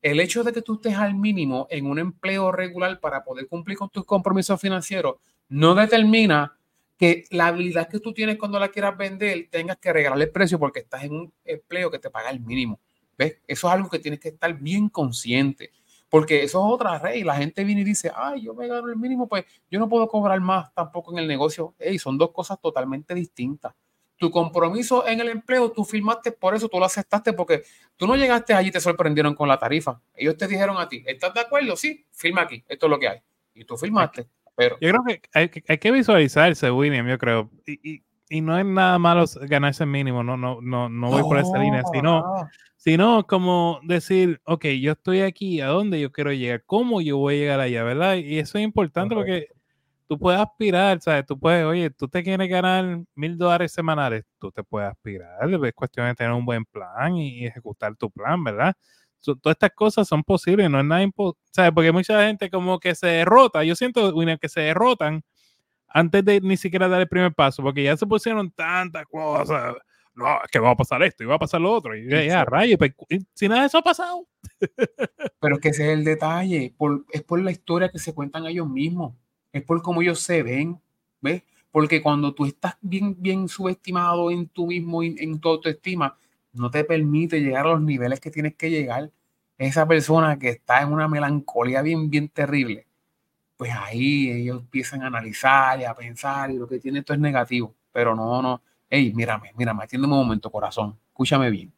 el 0.00 0.20
hecho 0.20 0.44
de 0.44 0.52
que 0.52 0.62
tú 0.62 0.74
estés 0.74 0.94
al 0.94 1.16
mínimo 1.16 1.66
en 1.68 1.86
un 1.86 1.98
empleo 1.98 2.52
regular 2.52 3.00
para 3.00 3.24
poder 3.24 3.48
cumplir 3.48 3.76
con 3.76 3.90
tus 3.90 4.04
compromisos 4.04 4.60
financieros 4.60 5.16
no 5.48 5.74
determina 5.74 6.56
que 6.96 7.24
la 7.30 7.48
habilidad 7.48 7.88
que 7.88 7.98
tú 7.98 8.12
tienes 8.12 8.38
cuando 8.38 8.60
la 8.60 8.68
quieras 8.68 8.96
vender 8.96 9.48
tengas 9.50 9.78
que 9.78 9.92
regalarle 9.92 10.26
el 10.26 10.30
precio 10.30 10.60
porque 10.60 10.78
estás 10.78 11.02
en 11.02 11.12
un 11.12 11.32
empleo 11.44 11.90
que 11.90 11.98
te 11.98 12.08
paga 12.08 12.30
el 12.30 12.38
mínimo. 12.38 12.78
¿Ves? 13.20 13.36
Eso 13.46 13.68
es 13.68 13.74
algo 13.74 13.90
que 13.90 13.98
tienes 13.98 14.18
que 14.18 14.30
estar 14.30 14.50
bien 14.54 14.88
consciente. 14.88 15.72
Porque 16.08 16.42
eso 16.42 16.66
es 16.66 16.74
otra 16.74 16.98
regla. 16.98 17.34
La 17.34 17.38
gente 17.38 17.64
viene 17.64 17.82
y 17.82 17.84
dice, 17.84 18.10
ay, 18.16 18.44
yo 18.44 18.54
me 18.54 18.66
gano 18.66 18.88
el 18.88 18.96
mínimo, 18.96 19.28
pues 19.28 19.44
yo 19.70 19.78
no 19.78 19.90
puedo 19.90 20.08
cobrar 20.08 20.40
más 20.40 20.72
tampoco 20.72 21.12
en 21.12 21.18
el 21.18 21.28
negocio. 21.28 21.74
Hey, 21.78 21.98
son 21.98 22.16
dos 22.16 22.30
cosas 22.30 22.58
totalmente 22.62 23.14
distintas. 23.14 23.74
Tu 24.16 24.30
compromiso 24.30 25.06
en 25.06 25.20
el 25.20 25.28
empleo, 25.28 25.70
tú 25.70 25.84
firmaste 25.84 26.32
por 26.32 26.54
eso, 26.54 26.70
tú 26.70 26.78
lo 26.78 26.86
aceptaste 26.86 27.34
porque 27.34 27.62
tú 27.98 28.06
no 28.06 28.16
llegaste 28.16 28.54
allí 28.54 28.68
y 28.68 28.72
te 28.72 28.80
sorprendieron 28.80 29.34
con 29.34 29.48
la 29.48 29.58
tarifa. 29.58 30.00
Ellos 30.14 30.38
te 30.38 30.48
dijeron 30.48 30.78
a 30.78 30.88
ti, 30.88 31.04
¿estás 31.06 31.34
de 31.34 31.40
acuerdo? 31.40 31.76
Sí, 31.76 32.06
firma 32.12 32.40
aquí, 32.42 32.64
esto 32.68 32.86
es 32.86 32.90
lo 32.90 32.98
que 32.98 33.08
hay. 33.08 33.18
Y 33.54 33.66
tú 33.66 33.76
firmaste. 33.76 34.26
Pero... 34.56 34.78
Yo 34.80 34.88
creo 34.88 35.04
que 35.06 35.20
hay, 35.34 35.50
hay 35.68 35.78
que 35.78 35.90
visualizarse, 35.90 36.70
William, 36.70 37.06
yo 37.06 37.18
creo. 37.18 37.50
Y, 37.66 37.90
y, 37.90 38.02
y, 38.30 38.40
no 38.40 38.58
es 38.58 38.64
nada 38.64 38.98
malo 38.98 39.24
ganarse 39.42 39.84
el 39.84 39.90
mínimo, 39.90 40.22
no, 40.22 40.36
no, 40.36 40.60
no, 40.62 40.88
no 40.88 41.10
voy 41.10 41.22
por 41.22 41.38
esa 41.38 41.58
línea, 41.58 41.82
sino, 41.92 42.48
sino 42.76 43.26
como 43.26 43.80
decir, 43.82 44.40
ok, 44.44 44.66
yo 44.80 44.92
estoy 44.92 45.20
aquí, 45.20 45.60
¿a 45.60 45.66
dónde 45.66 46.00
yo 46.00 46.10
quiero 46.12 46.32
llegar? 46.32 46.62
¿Cómo 46.64 47.00
yo 47.00 47.18
voy 47.18 47.34
a 47.34 47.38
llegar 47.38 47.60
allá? 47.60 47.84
¿Verdad? 47.84 48.16
Y 48.16 48.38
eso 48.38 48.58
es 48.58 48.64
importante 48.64 49.14
porque 49.14 49.48
tú 50.10 50.18
puedes 50.18 50.40
aspirar, 50.40 51.00
¿sabes? 51.00 51.24
Tú 51.24 51.38
puedes, 51.38 51.64
oye, 51.64 51.88
tú 51.90 52.08
te 52.08 52.24
quieres 52.24 52.48
ganar 52.48 53.00
mil 53.14 53.38
dólares 53.38 53.70
semanales, 53.72 54.24
tú 54.40 54.50
te 54.50 54.64
puedes 54.64 54.90
aspirar, 54.90 55.48
es 55.64 55.72
cuestión 55.72 56.06
de 56.06 56.14
tener 56.16 56.32
un 56.32 56.44
buen 56.44 56.64
plan 56.64 57.16
y, 57.16 57.46
ejecutar 57.46 57.94
tu 57.94 58.10
plan, 58.10 58.42
¿verdad? 58.42 58.74
todas 59.22 59.54
estas 59.54 59.70
cosas 59.72 60.08
son 60.08 60.24
posibles, 60.24 60.70
no 60.70 60.80
es 60.80 60.84
nada 60.84 61.02
imposible, 61.02 61.40
¿sabes? 61.52 61.70
Porque 61.72 61.92
mucha 61.92 62.26
gente 62.26 62.50
como 62.50 62.80
que 62.80 62.94
se 62.94 63.06
derrota, 63.06 63.62
yo 63.62 63.76
siento, 63.76 64.08
Winner, 64.14 64.38
que 64.38 64.48
se 64.48 64.60
derrotan 64.60 65.22
antes 65.90 66.24
de 66.24 66.40
ni 66.40 66.56
siquiera 66.56 66.88
dar 66.88 67.00
el 67.00 67.08
primer 67.08 67.34
paso, 67.34 67.62
porque 67.62 67.84
ya 67.84 67.96
se 67.96 68.06
pusieron 68.06 68.50
tantas 68.50 69.04
cosas, 69.06 69.74
no, 70.14 70.42
es 70.42 70.50
que 70.50 70.58
va 70.58 70.70
a 70.70 70.76
pasar 70.76 71.02
esto 71.02 71.22
y 71.22 71.26
va 71.26 71.36
a 71.36 71.38
pasar 71.38 71.60
lo 71.60 71.72
otro, 71.72 71.96
y 71.96 72.08
ya, 72.08 72.44
rayo, 72.44 72.78
pues, 72.78 72.92
si 73.34 73.48
nada 73.48 73.62
de 73.62 73.66
eso 73.66 73.78
ha 73.78 73.82
pasado. 73.82 74.26
Pero 75.40 75.54
es 75.56 75.60
que 75.60 75.68
ese 75.68 75.84
es 75.84 75.98
el 75.98 76.04
detalle, 76.04 76.74
por, 76.76 77.04
es 77.10 77.22
por 77.22 77.40
la 77.40 77.50
historia 77.50 77.90
que 77.90 77.98
se 77.98 78.14
cuentan 78.14 78.46
ellos 78.46 78.68
mismos 78.68 79.14
es 79.52 79.62
por 79.62 79.82
cómo 79.82 80.02
ellos 80.02 80.20
se 80.20 80.42
ven, 80.42 80.80
¿ves? 81.20 81.42
Porque 81.70 82.02
cuando 82.02 82.34
tú 82.34 82.46
estás 82.46 82.76
bien, 82.80 83.16
bien 83.18 83.48
subestimado 83.48 84.30
en 84.30 84.48
tú 84.48 84.66
mismo, 84.66 85.02
en, 85.02 85.16
en 85.18 85.40
tu 85.40 85.48
autoestima, 85.48 86.16
no 86.52 86.70
te 86.70 86.84
permite 86.84 87.40
llegar 87.40 87.66
a 87.66 87.70
los 87.70 87.82
niveles 87.82 88.20
que 88.20 88.30
tienes 88.30 88.56
que 88.56 88.70
llegar. 88.70 89.12
Esa 89.58 89.86
persona 89.86 90.38
que 90.38 90.48
está 90.50 90.82
en 90.82 90.92
una 90.92 91.06
melancolía 91.06 91.82
bien, 91.82 92.10
bien 92.10 92.28
terrible, 92.28 92.86
pues 93.60 93.72
ahí 93.78 94.30
ellos 94.30 94.60
empiezan 94.60 95.02
a 95.02 95.08
analizar 95.08 95.78
y 95.78 95.84
a 95.84 95.92
pensar 95.92 96.50
y 96.50 96.56
lo 96.56 96.66
que 96.66 96.78
tiene 96.78 97.00
esto 97.00 97.12
es 97.12 97.20
negativo. 97.20 97.74
Pero 97.92 98.14
no, 98.14 98.40
no. 98.40 98.62
Hey, 98.88 99.12
mírame, 99.14 99.52
mírame, 99.54 99.84
atiéndeme 99.84 100.14
un 100.14 100.20
momento, 100.20 100.50
corazón. 100.50 100.98
Escúchame 101.08 101.50
bien. 101.50 101.70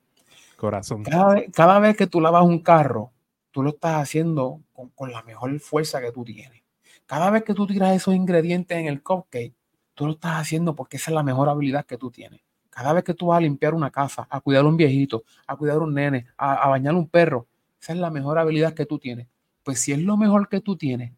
Corazón. 0.56 1.02
Cada 1.02 1.34
vez, 1.34 1.50
cada 1.52 1.80
vez 1.80 1.96
que 1.96 2.06
tú 2.06 2.20
lavas 2.20 2.44
un 2.44 2.60
carro, 2.60 3.10
tú 3.50 3.64
lo 3.64 3.70
estás 3.70 4.00
haciendo 4.00 4.60
con, 4.72 4.90
con 4.90 5.10
la 5.10 5.24
mejor 5.24 5.58
fuerza 5.58 6.00
que 6.00 6.12
tú 6.12 6.22
tienes. 6.22 6.62
Cada 7.04 7.30
vez 7.30 7.42
que 7.42 7.52
tú 7.52 7.66
tiras 7.66 7.96
esos 7.96 8.14
ingredientes 8.14 8.78
en 8.78 8.86
el 8.86 9.02
cupcake, 9.02 9.52
tú 9.94 10.06
lo 10.06 10.12
estás 10.12 10.40
haciendo 10.40 10.76
porque 10.76 10.98
esa 10.98 11.10
es 11.10 11.16
la 11.16 11.24
mejor 11.24 11.48
habilidad 11.48 11.84
que 11.84 11.98
tú 11.98 12.12
tienes. 12.12 12.42
Cada 12.70 12.92
vez 12.92 13.02
que 13.02 13.14
tú 13.14 13.26
vas 13.26 13.38
a 13.38 13.40
limpiar 13.40 13.74
una 13.74 13.90
casa, 13.90 14.28
a 14.30 14.40
cuidar 14.40 14.64
a 14.64 14.68
un 14.68 14.76
viejito, 14.76 15.24
a 15.48 15.56
cuidar 15.56 15.78
a 15.78 15.80
un 15.80 15.94
nene, 15.94 16.28
a, 16.36 16.68
bañar 16.68 16.94
a 16.94 16.96
un 16.98 17.08
perro, 17.08 17.48
esa 17.80 17.92
es 17.92 17.98
la 17.98 18.10
mejor 18.10 18.38
habilidad 18.38 18.72
que 18.72 18.86
tú 18.86 19.00
tienes. 19.00 19.26
Pues 19.64 19.80
si 19.80 19.90
es 19.90 19.98
lo 19.98 20.16
mejor 20.16 20.48
que 20.48 20.60
tú 20.60 20.76
tienes, 20.76 21.12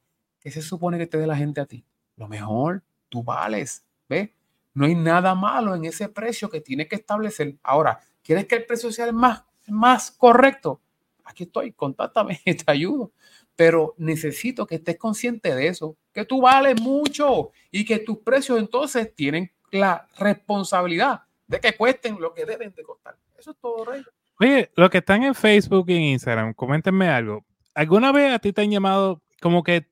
¿qué 0.44 0.52
se 0.52 0.62
supone 0.62 0.96
que 0.98 1.08
te 1.08 1.18
dé 1.18 1.26
la 1.26 1.36
gente 1.36 1.60
a 1.60 1.66
ti? 1.66 1.84
Lo 2.16 2.28
mejor, 2.28 2.84
tú 3.08 3.24
vales, 3.24 3.84
¿ves? 4.08 4.30
No 4.74 4.86
hay 4.86 4.94
nada 4.94 5.34
malo 5.34 5.74
en 5.74 5.84
ese 5.84 6.08
precio 6.08 6.48
que 6.48 6.60
tienes 6.60 6.88
que 6.88 6.94
establecer. 6.94 7.56
Ahora, 7.64 7.98
¿quieres 8.22 8.46
que 8.46 8.54
el 8.54 8.66
precio 8.66 8.92
sea 8.92 9.06
el 9.06 9.12
más, 9.12 9.42
más 9.66 10.12
correcto? 10.12 10.80
Aquí 11.24 11.44
estoy, 11.44 11.72
contáctame, 11.72 12.40
te 12.44 12.70
ayudo 12.70 13.10
pero 13.56 13.94
necesito 13.98 14.66
que 14.66 14.76
estés 14.76 14.96
consciente 14.96 15.54
de 15.54 15.68
eso, 15.68 15.96
que 16.12 16.24
tú 16.24 16.40
vales 16.40 16.80
mucho 16.80 17.50
y 17.70 17.84
que 17.84 17.98
tus 17.98 18.18
precios 18.18 18.58
entonces 18.58 19.14
tienen 19.14 19.50
la 19.70 20.08
responsabilidad 20.18 21.22
de 21.46 21.60
que 21.60 21.76
cuesten 21.76 22.20
lo 22.20 22.34
que 22.34 22.44
deben 22.44 22.72
de 22.74 22.82
costar. 22.82 23.16
Eso 23.38 23.52
es 23.52 23.56
todo, 23.58 23.84
Rey. 23.84 24.02
Oye, 24.40 24.70
los 24.74 24.90
que 24.90 24.98
están 24.98 25.22
en 25.22 25.34
Facebook 25.34 25.88
y 25.88 26.12
Instagram, 26.12 26.54
coméntenme 26.54 27.08
algo. 27.08 27.44
¿Alguna 27.74 28.12
vez 28.12 28.32
a 28.34 28.38
ti 28.38 28.52
te 28.52 28.62
han 28.62 28.70
llamado 28.70 29.22
como 29.40 29.62
que 29.62 29.86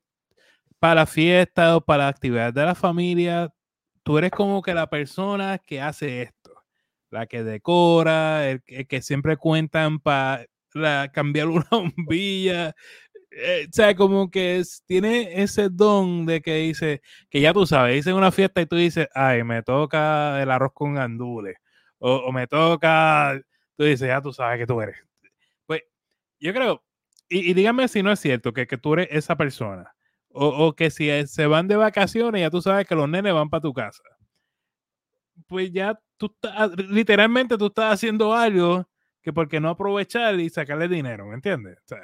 para 0.82 1.06
fiesta 1.06 1.76
o 1.76 1.80
para 1.80 2.08
actividades 2.08 2.54
de 2.54 2.64
la 2.64 2.74
familia? 2.74 3.54
Tú 4.02 4.18
eres 4.18 4.32
como 4.32 4.62
que 4.62 4.74
la 4.74 4.90
persona 4.90 5.58
que 5.58 5.80
hace 5.80 6.22
esto, 6.22 6.50
la 7.08 7.26
que 7.26 7.44
decora, 7.44 8.50
el, 8.50 8.64
que 8.64 9.00
siempre 9.00 9.36
cuentan 9.36 10.00
para 10.00 10.48
cambiar 11.12 11.46
una 11.48 11.68
bombilla, 11.70 12.74
eh, 13.30 13.66
o 13.68 13.72
sea, 13.72 13.94
como 13.94 14.28
que 14.28 14.60
tiene 14.84 15.40
ese 15.40 15.68
don 15.70 16.26
de 16.26 16.42
que 16.42 16.56
dice, 16.56 17.00
que 17.30 17.40
ya 17.40 17.52
tú 17.52 17.64
sabes, 17.64 17.94
dice 17.94 18.12
una 18.12 18.32
fiesta 18.32 18.60
y 18.60 18.66
tú 18.66 18.74
dices, 18.74 19.06
ay, 19.14 19.44
me 19.44 19.62
toca 19.62 20.42
el 20.42 20.50
arroz 20.50 20.72
con 20.74 20.94
gandules, 20.94 21.58
o, 21.98 22.32
me 22.32 22.48
toca, 22.48 23.40
tú 23.76 23.84
dices, 23.84 24.08
ya 24.08 24.20
tú 24.20 24.32
sabes 24.32 24.58
que 24.58 24.66
tú 24.66 24.80
eres. 24.80 24.96
Pues 25.64 25.82
yo 26.40 26.52
creo, 26.52 26.82
y, 27.28 27.54
dígame 27.54 27.86
si 27.86 28.02
no 28.02 28.10
es 28.10 28.18
cierto 28.18 28.52
que, 28.52 28.66
que 28.66 28.78
tú 28.78 28.94
eres 28.94 29.08
esa 29.12 29.36
persona, 29.36 29.94
o, 30.32 30.66
o, 30.66 30.72
que 30.74 30.90
si 30.90 31.08
se 31.26 31.46
van 31.46 31.68
de 31.68 31.76
vacaciones, 31.76 32.40
ya 32.40 32.50
tú 32.50 32.62
sabes 32.62 32.86
que 32.86 32.94
los 32.94 33.08
nenes 33.08 33.34
van 33.34 33.50
para 33.50 33.60
tu 33.60 33.72
casa. 33.72 34.02
Pues 35.46 35.72
ya 35.72 35.98
tú 36.16 36.26
estás, 36.26 36.70
literalmente 36.88 37.58
tú 37.58 37.66
estás 37.66 37.94
haciendo 37.94 38.34
algo 38.34 38.86
que 39.22 39.32
porque 39.32 39.60
no 39.60 39.70
aprovechar 39.70 40.38
y 40.40 40.50
sacarle 40.50 40.88
dinero, 40.88 41.26
¿me 41.26 41.34
entiendes? 41.34 41.78
O 41.78 41.88
sea, 41.88 42.00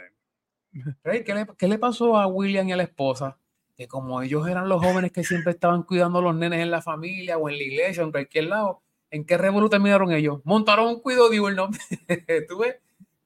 ¿qué 1.59 1.69
le, 1.69 1.79
pasó 1.79 2.17
a 2.17 2.27
William 2.27 2.69
y 2.69 2.73
a 2.73 2.77
la 2.77 2.85
esposa? 2.85 3.39
Que 3.77 3.87
como 3.87 4.23
ellos 4.23 4.49
eran 4.49 4.69
los 4.69 4.85
jóvenes 4.85 5.13
que 5.13 5.25
siempre 5.25 5.53
estaban 5.53 5.83
cuidando 5.83 6.19
a 6.19 6.23
los 6.23 6.35
nenes 6.35 6.61
en 6.61 6.71
la 6.71 6.83
familia 6.83 7.39
o 7.39 7.49
en 7.49 7.59
la 7.59 7.63
iglesia 7.63 8.03
o 8.03 8.07
en 8.07 8.13
cualquier 8.13 8.45
lado, 8.45 8.83
¿en 9.11 9.25
qué 9.25 9.39
revolución 9.39 9.71
terminaron 9.71 10.13
ellos? 10.13 10.41
Montaron 10.45 10.89
un 10.89 11.01
cuido 11.01 11.29
diurno. 11.29 11.71
¿Tú 12.49 12.59
ves? 12.59 12.77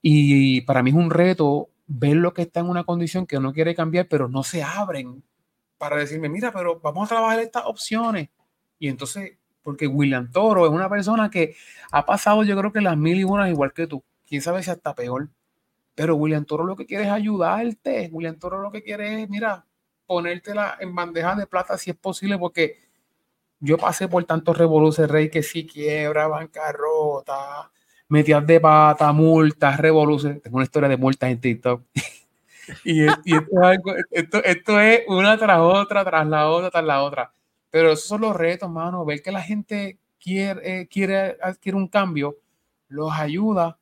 Y 0.02 0.62
para 0.62 0.84
mí 0.84 0.90
es 0.90 0.96
un 0.96 1.10
reto 1.10 1.70
ver 1.88 2.18
lo 2.18 2.34
que 2.34 2.44
está 2.44 2.60
en 2.60 2.70
una 2.70 2.84
condición 2.84 3.26
que 3.28 3.40
no 3.40 3.54
quiere 3.54 3.76
cambiar, 3.76 4.08
pero 4.08 4.28
no 4.28 4.44
se 4.44 4.64
abren 4.64 5.24
para 5.78 5.98
decirme, 5.98 6.30
mira, 6.30 6.52
pero 6.52 6.80
vamos 6.80 7.06
a 7.06 7.16
trabajar 7.16 7.40
estas 7.40 7.66
opciones. 7.66 8.30
Y 8.80 8.88
entonces, 8.88 9.38
porque 9.62 9.88
William 9.88 10.32
Toro 10.32 10.66
es 10.66 10.72
una 10.72 10.90
persona 10.90 11.30
que 11.30 11.56
ha 11.92 12.06
pasado 12.06 12.44
yo 12.44 12.58
creo 12.58 12.72
que 12.72 12.82
las 12.82 12.98
mil 12.98 13.20
y 13.20 13.24
unas 13.24 13.50
igual 13.50 13.74
que 13.74 13.88
tú. 13.88 14.04
Quién 14.34 14.42
sabe 14.42 14.64
si 14.64 14.72
hasta 14.72 14.96
peor. 14.96 15.30
Pero 15.94 16.16
William 16.16 16.44
Toro 16.44 16.64
lo 16.64 16.76
que 16.76 16.88
quiere 16.88 17.04
es 17.04 17.12
ayudarte. 17.12 18.10
William 18.12 18.40
Toro 18.40 18.64
lo 18.64 18.72
que 18.72 18.82
quiere 18.82 19.22
es, 19.22 19.30
mira, 19.30 19.64
ponértela 20.08 20.76
en 20.80 20.96
bandeja 20.96 21.36
de 21.36 21.46
plata 21.46 21.78
si 21.78 21.92
es 21.92 21.96
posible, 21.96 22.40
porque 22.40 22.80
yo 23.60 23.78
pasé 23.78 24.08
por 24.08 24.24
tantos 24.24 24.58
revoluciones, 24.58 25.12
rey, 25.12 25.30
que 25.30 25.44
si 25.44 25.68
quiebra, 25.68 26.26
bancarrota, 26.26 27.72
metidas 28.08 28.48
de 28.48 28.60
pata, 28.60 29.12
multas, 29.12 29.80
revoluciones. 29.80 30.42
Tengo 30.42 30.58
una 30.58 30.64
historia 30.64 30.90
de 30.90 30.98
multas 30.98 31.30
en 31.30 31.40
TikTok. 31.40 31.84
y, 32.84 33.06
esto, 33.06 34.80
es 34.80 35.04
una 35.10 35.38
tras 35.38 35.60
otra, 35.60 36.04
tras 36.04 36.26
la 36.26 36.50
otra, 36.50 36.72
tras 36.72 36.84
la 36.84 37.04
otra. 37.04 37.32
Pero 37.70 37.92
esos 37.92 38.08
son 38.08 38.22
los 38.22 38.36
retos, 38.36 38.68
mano. 38.68 39.06
Ver 39.06 39.22
que 39.22 39.32
la 39.32 39.44
gente 39.44 40.00
quiere, 40.20 40.82
eh, 40.82 40.88
quiere, 40.88 41.38
quiere 41.62 41.78
un 41.78 41.88
cambio, 41.88 42.40
los 42.88 43.14
ayuda, 43.14 43.78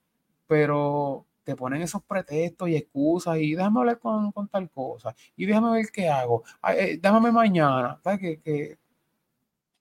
pero 0.51 1.25
te 1.45 1.55
ponen 1.55 1.81
esos 1.81 2.03
pretextos 2.03 2.67
y 2.67 2.75
excusas 2.75 3.37
y 3.37 3.55
déjame 3.55 3.79
hablar 3.79 3.99
con, 3.99 4.33
con 4.33 4.49
tal 4.49 4.69
cosa 4.69 5.15
y 5.37 5.45
déjame 5.45 5.71
ver 5.71 5.85
qué 5.93 6.09
hago, 6.09 6.43
eh, 6.75 6.99
déjame 7.01 7.31
mañana, 7.31 7.97
¿sabes? 8.03 8.19
Que, 8.19 8.41
que, 8.41 8.77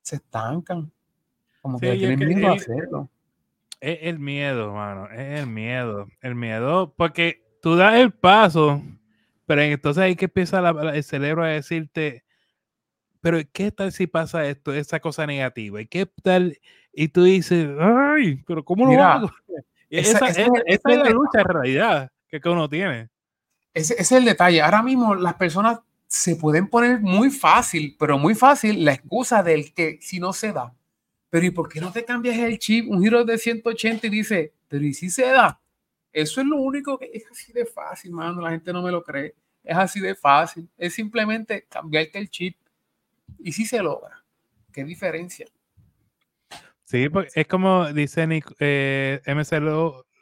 se 0.00 0.16
estancan, 0.16 0.92
como 1.60 1.80
que 1.80 1.96
tienen 1.96 2.20
miedo 2.20 2.46
a 2.46 2.52
hacerlo. 2.52 3.08
Es 3.80 3.98
el 4.02 4.20
miedo, 4.20 4.72
mano, 4.72 5.10
es 5.10 5.40
el 5.40 5.48
miedo, 5.48 6.06
el 6.20 6.36
miedo, 6.36 6.94
porque 6.96 7.42
tú 7.60 7.74
das 7.74 7.96
el 7.96 8.12
paso, 8.12 8.80
pero 9.46 9.62
entonces 9.62 10.04
hay 10.04 10.14
que 10.14 10.26
empieza 10.26 10.60
el 10.70 11.02
cerebro 11.02 11.42
a 11.42 11.48
decirte, 11.48 12.22
pero 13.20 13.38
¿qué 13.52 13.72
tal 13.72 13.90
si 13.90 14.06
pasa 14.06 14.46
esto, 14.46 14.72
esa 14.72 15.00
cosa 15.00 15.26
negativa? 15.26 15.80
¿Y 15.80 15.88
qué 15.88 16.06
tal? 16.22 16.58
Y 16.92 17.08
tú 17.08 17.24
dices, 17.24 17.68
ay, 17.80 18.44
pero 18.46 18.64
¿cómo 18.64 18.86
lo 18.86 19.02
hago? 19.02 19.32
Esa, 19.90 20.26
es, 20.28 20.80
la 20.84 21.10
lucha 21.10 21.40
en 21.40 21.44
realidad 21.44 22.12
que, 22.28 22.40
uno 22.48 22.68
tiene. 22.68 23.08
Ese, 23.74 23.96
es 23.98 24.12
el 24.12 24.24
detalle. 24.24 24.62
Ahora 24.62 24.82
mismo 24.82 25.14
las 25.14 25.34
personas 25.34 25.80
se 26.06 26.36
pueden 26.36 26.68
poner 26.68 27.00
muy 27.00 27.30
fácil, 27.30 27.96
pero 27.98 28.18
muy 28.18 28.34
fácil, 28.34 28.84
la 28.84 28.92
excusa 28.92 29.42
del 29.42 29.74
que 29.74 29.98
si 30.00 30.20
no 30.20 30.32
se 30.32 30.52
da. 30.52 30.72
Pero 31.28 31.46
¿y 31.46 31.50
por 31.50 31.68
qué 31.68 31.80
no 31.80 31.92
te 31.92 32.04
cambias 32.04 32.38
el 32.38 32.58
chip, 32.58 32.88
un 32.88 33.02
giro 33.02 33.24
de 33.24 33.38
180 33.38 34.06
y 34.06 34.10
dice, 34.10 34.52
pero 34.68 34.84
¿y 34.84 34.94
si 34.94 35.10
se 35.10 35.26
da? 35.26 35.60
Eso 36.12 36.40
es 36.40 36.46
lo 36.46 36.56
único 36.56 36.98
que 36.98 37.10
es 37.12 37.24
así 37.30 37.52
de 37.52 37.64
fácil, 37.66 38.12
mano. 38.12 38.40
La 38.40 38.50
gente 38.50 38.72
no 38.72 38.82
me 38.82 38.90
lo 38.90 39.02
cree. 39.02 39.34
Es 39.62 39.76
así 39.76 40.00
de 40.00 40.14
fácil. 40.14 40.68
Es 40.76 40.94
simplemente 40.94 41.66
cambiarte 41.68 42.18
el 42.18 42.28
chip. 42.28 42.56
Y 43.38 43.52
si 43.52 43.64
se 43.64 43.80
logra. 43.80 44.24
¿Qué 44.72 44.84
diferencia? 44.84 45.46
Sí, 46.90 47.08
pues, 47.08 47.30
es 47.36 47.46
como 47.46 47.92
dice 47.92 48.26
eh, 48.58 49.20
MC 49.24 49.60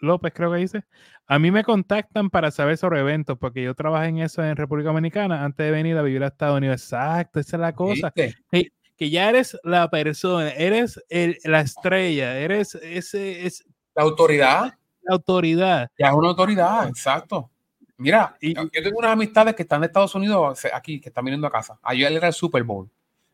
López, 0.03 0.33
creo 0.35 0.53
que 0.53 0.59
dice. 0.59 0.85
A 1.27 1.39
mí 1.39 1.51
me 1.51 1.65
contactan 1.65 2.29
para 2.29 2.51
saber 2.51 2.77
sobre 2.77 3.01
eventos, 3.01 3.39
porque 3.39 3.63
yo 3.63 3.75
trabajé 3.75 4.09
en 4.09 4.19
eso 4.19 4.45
en 4.45 4.55
República 4.55 4.91
Dominicana 4.91 5.45
antes 5.45 5.65
de 5.65 5.71
venir 5.71 5.97
a 5.97 6.03
vivir 6.03 6.23
a 6.23 6.27
Estados 6.27 6.59
Unidos. 6.59 6.83
Exacto, 6.83 7.41
esa 7.41 7.57
es 7.57 7.61
la 7.63 7.75
cosa. 7.75 8.13
Que, 8.13 8.35
ya 8.99 9.31
eres 9.31 9.59
la 9.65 9.89
persona, 9.89 10.51
eres 10.51 11.03
la 11.45 11.61
estrella, 11.61 12.37
eres 12.37 12.75
ese. 12.75 13.47
Es, 13.47 13.65
la 13.95 14.03
autoridad. 14.03 14.75
La 15.05 15.15
autoridad. 15.15 15.91
Ya 15.99 16.09
es 16.09 16.13
una 16.13 16.29
autoridad, 16.29 16.87
exacto. 16.87 17.51
Mira, 17.97 18.37
y, 18.43 18.55
yo 18.55 18.69
tengo 18.71 18.99
unas 18.99 19.13
amistades 19.13 19.55
que 19.55 19.63
están 19.63 19.81
de 19.81 19.87
Estados 19.87 20.15
Unidos 20.15 20.67
aquí, 20.75 21.01
que 21.01 21.09
están 21.09 21.25
viniendo 21.25 21.47
a 21.47 21.51
casa. 21.51 21.79
Ayer 21.83 22.13
era 22.13 22.27
el 22.27 22.35
Super 22.35 22.63
Bowl. 22.63 22.91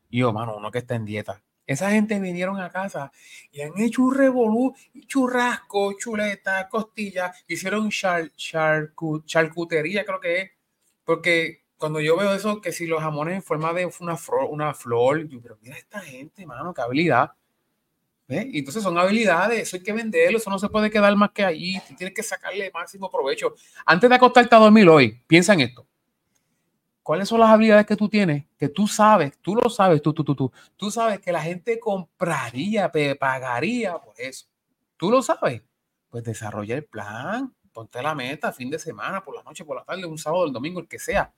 Y 0.09 0.19
yo, 0.19 0.31
mano, 0.31 0.55
uno 0.55 0.71
que 0.71 0.77
está 0.77 0.95
en 0.95 1.03
dieta 1.03 1.41
esa 1.67 1.89
gente 1.91 2.19
vinieron 2.19 2.59
a 2.59 2.69
casa 2.69 3.11
y 3.51 3.61
han 3.61 3.77
hecho 3.79 4.03
un 4.03 4.15
revolú, 4.15 4.75
churrasco, 5.07 5.93
chuleta, 5.97 6.67
costillas, 6.69 7.43
hicieron 7.47 7.89
char, 7.89 8.31
charcutería, 9.25 10.05
creo 10.05 10.19
que 10.19 10.41
es, 10.41 10.51
porque 11.03 11.63
cuando 11.77 11.99
yo 11.99 12.17
veo 12.17 12.33
eso, 12.33 12.61
que 12.61 12.71
si 12.71 12.87
los 12.87 13.01
jamones 13.01 13.35
en 13.35 13.43
forma 13.43 13.73
de 13.73 13.89
una 13.99 14.17
flor, 14.17 14.47
una 14.49 14.73
flor 14.73 15.27
yo, 15.27 15.41
pero 15.41 15.57
mira 15.61 15.77
esta 15.77 15.99
gente, 15.99 16.45
mano, 16.45 16.73
qué 16.73 16.81
habilidad. 16.81 17.31
Y 18.27 18.59
entonces 18.59 18.81
son 18.81 18.97
habilidades, 18.97 19.61
eso 19.61 19.75
hay 19.75 19.83
que 19.83 19.93
venderlo, 19.93 20.39
eso 20.39 20.49
no 20.49 20.57
se 20.57 20.67
puede 20.67 20.89
quedar 20.89 21.15
más 21.15 21.29
que 21.31 21.45
allí, 21.45 21.79
tienes 21.95 22.15
que 22.15 22.23
sacarle 22.23 22.71
máximo 22.73 23.09
provecho. 23.09 23.53
Antes 23.85 24.09
de 24.09 24.15
acostarte 24.15 24.55
a 24.55 24.59
dormir 24.59 24.89
hoy, 24.89 25.21
piensa 25.27 25.53
en 25.53 25.61
esto 25.61 25.87
cuáles 27.05 27.29
son 27.29 27.39
las 27.39 27.51
habilidades 27.51 27.85
que 27.85 27.95
tú 27.95 28.09
tienes, 28.09 28.45
que 28.57 28.67
tú 28.67 28.87
sabes, 28.87 29.37
tú 29.37 29.53
lo 29.53 29.69
sabes, 29.69 30.01
tú, 30.01 30.11
tú, 30.11 30.23
tú, 30.23 30.33
tú, 30.33 30.51
tú 30.75 30.89
sabes 30.89 31.19
que 31.19 31.31
la 31.31 31.39
gente 31.39 31.79
compraría, 31.79 32.91
pagaría 33.19 33.95
por 33.99 34.15
eso. 34.17 34.47
Tú 34.97 35.11
lo 35.11 35.21
sabes. 35.21 35.61
Pues 36.09 36.23
desarrolla 36.23 36.75
el 36.75 36.85
plan, 36.85 37.53
ponte 37.71 38.01
la 38.01 38.15
meta, 38.15 38.51
fin 38.51 38.71
de 38.71 38.79
semana, 38.79 39.23
por 39.23 39.35
la 39.35 39.43
noche, 39.43 39.63
por 39.63 39.75
la 39.77 39.83
tarde, 39.83 40.07
un 40.07 40.17
sábado, 40.17 40.47
el 40.47 40.51
domingo, 40.51 40.79
el 40.79 40.87
que 40.87 40.97
sea. 40.97 41.31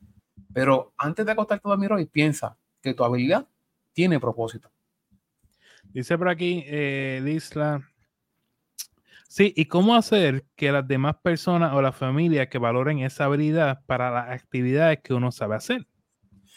Pero 0.54 0.94
antes 0.96 1.26
de 1.26 1.34
acostarte 1.34 1.68
a 1.68 1.72
dormir 1.72 1.92
hoy, 1.92 2.06
piensa 2.06 2.58
que 2.82 2.94
tu 2.94 3.04
habilidad 3.04 3.46
tiene 3.92 4.22
propósito. 4.22 4.72
Dice 5.84 6.18
por 6.18 6.30
aquí, 6.30 6.64
eh, 6.66 7.22
Disla, 7.26 7.92
Sí, 9.28 9.54
y 9.56 9.66
cómo 9.66 9.96
hacer 9.96 10.46
que 10.56 10.72
las 10.72 10.88
demás 10.88 11.18
personas 11.22 11.74
o 11.74 11.82
la 11.82 11.92
familia 11.92 12.50
que 12.50 12.58
valoren 12.58 13.00
esa 13.00 13.26
habilidad 13.26 13.82
para 13.86 14.10
las 14.10 14.30
actividades 14.30 15.00
que 15.04 15.14
uno 15.14 15.32
sabe 15.32 15.56
hacer. 15.56 15.86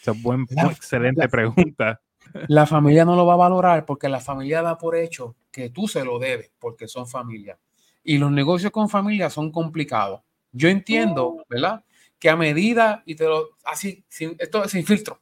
Esa 0.01 0.11
es 0.11 0.21
buena, 0.21 0.45
excelente 0.71 1.27
pregunta. 1.27 2.01
La 2.47 2.65
familia 2.65 3.03
no 3.03 3.15
lo 3.15 3.25
va 3.25 3.33
a 3.33 3.37
valorar 3.37 3.85
porque 3.85 4.07
la 4.07 4.21
familia 4.21 4.61
da 4.61 4.77
por 4.77 4.95
hecho 4.95 5.35
que 5.51 5.69
tú 5.69 5.87
se 5.87 6.05
lo 6.05 6.17
debes 6.17 6.51
porque 6.59 6.87
son 6.87 7.05
familia. 7.05 7.59
Y 8.03 8.17
los 8.19 8.31
negocios 8.31 8.71
con 8.71 8.87
familia 8.87 9.29
son 9.29 9.51
complicados. 9.51 10.21
Yo 10.51 10.69
entiendo, 10.69 11.27
oh. 11.27 11.45
¿verdad? 11.49 11.83
Que 12.19 12.29
a 12.29 12.37
medida, 12.37 13.03
y 13.05 13.15
te 13.15 13.25
lo, 13.25 13.49
así, 13.65 14.05
sin, 14.07 14.35
esto 14.39 14.65
sin 14.69 14.85
filtro, 14.85 15.21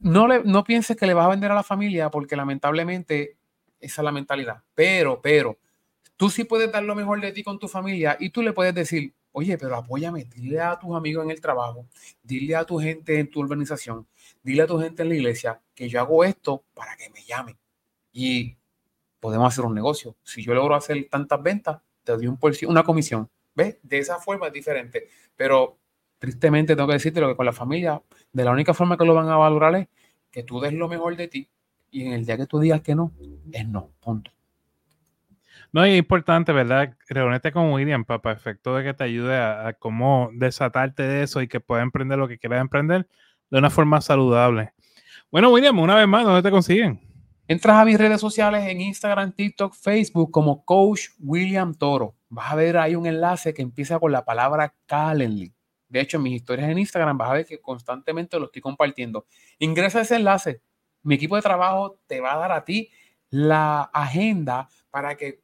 no, 0.00 0.28
le, 0.28 0.44
no 0.44 0.62
pienses 0.64 0.96
que 0.96 1.06
le 1.06 1.14
vas 1.14 1.26
a 1.26 1.30
vender 1.30 1.50
a 1.50 1.54
la 1.54 1.62
familia 1.62 2.10
porque 2.10 2.36
lamentablemente 2.36 3.38
esa 3.80 4.02
es 4.02 4.04
la 4.04 4.12
mentalidad. 4.12 4.62
Pero, 4.74 5.20
pero, 5.22 5.58
Tú 6.16 6.30
sí 6.30 6.44
puedes 6.44 6.70
dar 6.70 6.82
lo 6.82 6.94
mejor 6.94 7.20
de 7.20 7.32
ti 7.32 7.42
con 7.42 7.58
tu 7.58 7.68
familia 7.68 8.16
y 8.20 8.30
tú 8.30 8.42
le 8.42 8.52
puedes 8.52 8.74
decir, 8.74 9.12
oye, 9.32 9.58
pero 9.58 9.76
apóyame, 9.76 10.24
dile 10.24 10.60
a 10.60 10.78
tus 10.78 10.94
amigos 10.96 11.24
en 11.24 11.30
el 11.32 11.40
trabajo, 11.40 11.86
dile 12.22 12.54
a 12.54 12.64
tu 12.64 12.78
gente 12.78 13.18
en 13.18 13.28
tu 13.30 13.40
organización, 13.40 14.06
dile 14.42 14.62
a 14.62 14.66
tu 14.66 14.78
gente 14.78 15.02
en 15.02 15.08
la 15.08 15.14
iglesia 15.16 15.60
que 15.74 15.88
yo 15.88 16.00
hago 16.00 16.24
esto 16.24 16.64
para 16.72 16.96
que 16.96 17.10
me 17.10 17.22
llamen. 17.24 17.56
Y 18.12 18.56
podemos 19.18 19.52
hacer 19.52 19.64
un 19.64 19.74
negocio. 19.74 20.16
Si 20.22 20.42
yo 20.42 20.54
logro 20.54 20.74
hacer 20.74 21.08
tantas 21.10 21.42
ventas, 21.42 21.80
te 22.04 22.12
doy 22.12 22.26
un 22.26 22.38
una 22.68 22.84
comisión. 22.84 23.28
¿Ves? 23.54 23.78
De 23.82 23.98
esa 23.98 24.18
forma 24.18 24.48
es 24.48 24.52
diferente. 24.52 25.08
Pero 25.36 25.78
tristemente 26.18 26.76
tengo 26.76 26.88
que 26.88 26.94
decirte 26.94 27.20
lo 27.20 27.28
que 27.28 27.36
con 27.36 27.46
la 27.46 27.52
familia, 27.52 28.00
de 28.32 28.44
la 28.44 28.50
única 28.50 28.74
forma 28.74 28.96
que 28.96 29.04
lo 29.04 29.14
van 29.14 29.28
a 29.28 29.36
valorar 29.36 29.74
es 29.76 29.88
que 30.30 30.42
tú 30.42 30.60
des 30.60 30.72
lo 30.72 30.88
mejor 30.88 31.16
de 31.16 31.28
ti 31.28 31.48
y 31.90 32.06
en 32.06 32.12
el 32.12 32.26
día 32.26 32.36
que 32.36 32.46
tú 32.46 32.58
digas 32.58 32.82
que 32.82 32.94
no, 32.94 33.12
es 33.52 33.68
no, 33.68 33.90
punto. 34.00 34.30
No, 35.74 35.84
es 35.84 35.98
importante, 35.98 36.52
¿verdad? 36.52 36.96
Reunirte 37.08 37.50
con 37.50 37.72
William 37.72 38.04
para, 38.04 38.30
efecto 38.32 38.76
de 38.76 38.84
que 38.84 38.94
te 38.94 39.02
ayude 39.02 39.36
a, 39.36 39.72
cómo 39.76 40.30
desatarte 40.32 41.02
de 41.02 41.24
eso 41.24 41.42
y 41.42 41.48
que 41.48 41.58
puedas 41.58 41.82
emprender 41.82 42.16
lo 42.16 42.28
que 42.28 42.38
quieras 42.38 42.60
emprender 42.60 43.08
de 43.50 43.58
una 43.58 43.70
forma 43.70 44.00
saludable. 44.00 44.72
Bueno, 45.32 45.50
William, 45.50 45.76
una 45.80 45.96
vez 45.96 46.06
más, 46.06 46.24
¿dónde 46.24 46.42
te 46.42 46.52
consiguen? 46.52 47.00
Entras 47.48 47.76
a 47.76 47.84
mis 47.84 47.98
redes 47.98 48.20
sociales 48.20 48.62
en 48.68 48.82
Instagram, 48.82 49.32
TikTok, 49.32 49.74
Facebook 49.74 50.30
como 50.30 50.64
Coach 50.64 51.08
William 51.18 51.74
Toro. 51.74 52.14
Vas 52.28 52.52
a 52.52 52.54
ver 52.54 52.76
ahí 52.76 52.94
un 52.94 53.06
enlace 53.06 53.52
que 53.52 53.62
empieza 53.62 53.98
con 53.98 54.12
la 54.12 54.24
palabra 54.24 54.76
Calendly. 54.86 55.52
De 55.88 56.00
hecho, 56.00 56.18
en 56.18 56.22
mis 56.22 56.34
historias 56.34 56.70
en 56.70 56.78
Instagram 56.78 57.18
vas 57.18 57.30
a 57.30 57.34
ver 57.34 57.46
que 57.46 57.60
constantemente 57.60 58.38
lo 58.38 58.44
estoy 58.44 58.62
compartiendo. 58.62 59.26
Ingresa 59.58 59.98
a 59.98 60.02
ese 60.02 60.14
enlace. 60.14 60.62
Mi 61.02 61.16
equipo 61.16 61.34
de 61.34 61.42
trabajo 61.42 61.98
te 62.06 62.20
va 62.20 62.34
a 62.34 62.38
dar 62.38 62.52
a 62.52 62.64
ti 62.64 62.90
la 63.28 63.90
agenda 63.92 64.68
para 64.92 65.16
que 65.16 65.42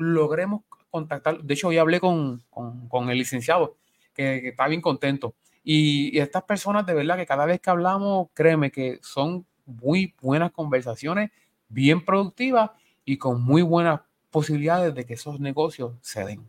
logremos 0.00 0.62
contactar. 0.90 1.42
De 1.42 1.54
hecho, 1.54 1.68
hoy 1.68 1.78
hablé 1.78 2.00
con, 2.00 2.42
con, 2.50 3.10
el 3.10 3.18
licenciado, 3.18 3.76
que, 4.14 4.48
está 4.48 4.68
bien 4.68 4.80
contento. 4.80 5.34
Y, 5.62 6.18
estas 6.18 6.42
personas, 6.42 6.86
de 6.86 6.94
verdad, 6.94 7.16
que 7.16 7.26
cada 7.26 7.46
vez 7.46 7.60
que 7.60 7.70
hablamos, 7.70 8.28
créeme 8.34 8.70
que 8.70 8.98
son 9.02 9.46
muy 9.66 10.14
buenas 10.20 10.50
conversaciones, 10.52 11.30
bien 11.68 12.04
productivas 12.04 12.70
y 13.04 13.16
con 13.18 13.42
muy 13.42 13.62
buenas 13.62 14.00
posibilidades 14.30 14.94
de 14.94 15.04
que 15.04 15.14
esos 15.14 15.40
negocios 15.40 15.94
se 16.00 16.24
den. 16.24 16.48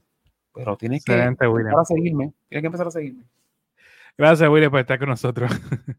Pero 0.54 0.76
tienes 0.76 1.04
que 1.06 1.14
Excelente, 1.14 1.48
William. 1.48 1.68
empezar 1.68 1.82
a 1.82 1.86
seguirme. 1.86 2.34
Tienes 2.50 2.62
que 2.62 2.68
empezar 2.68 2.88
a 2.88 2.92
seguirme. 2.92 3.24
Gracias, 4.18 4.50
William, 4.50 4.72
por 4.72 4.80
estar 4.82 5.00
con 5.00 5.10
nosotros. 5.10 5.52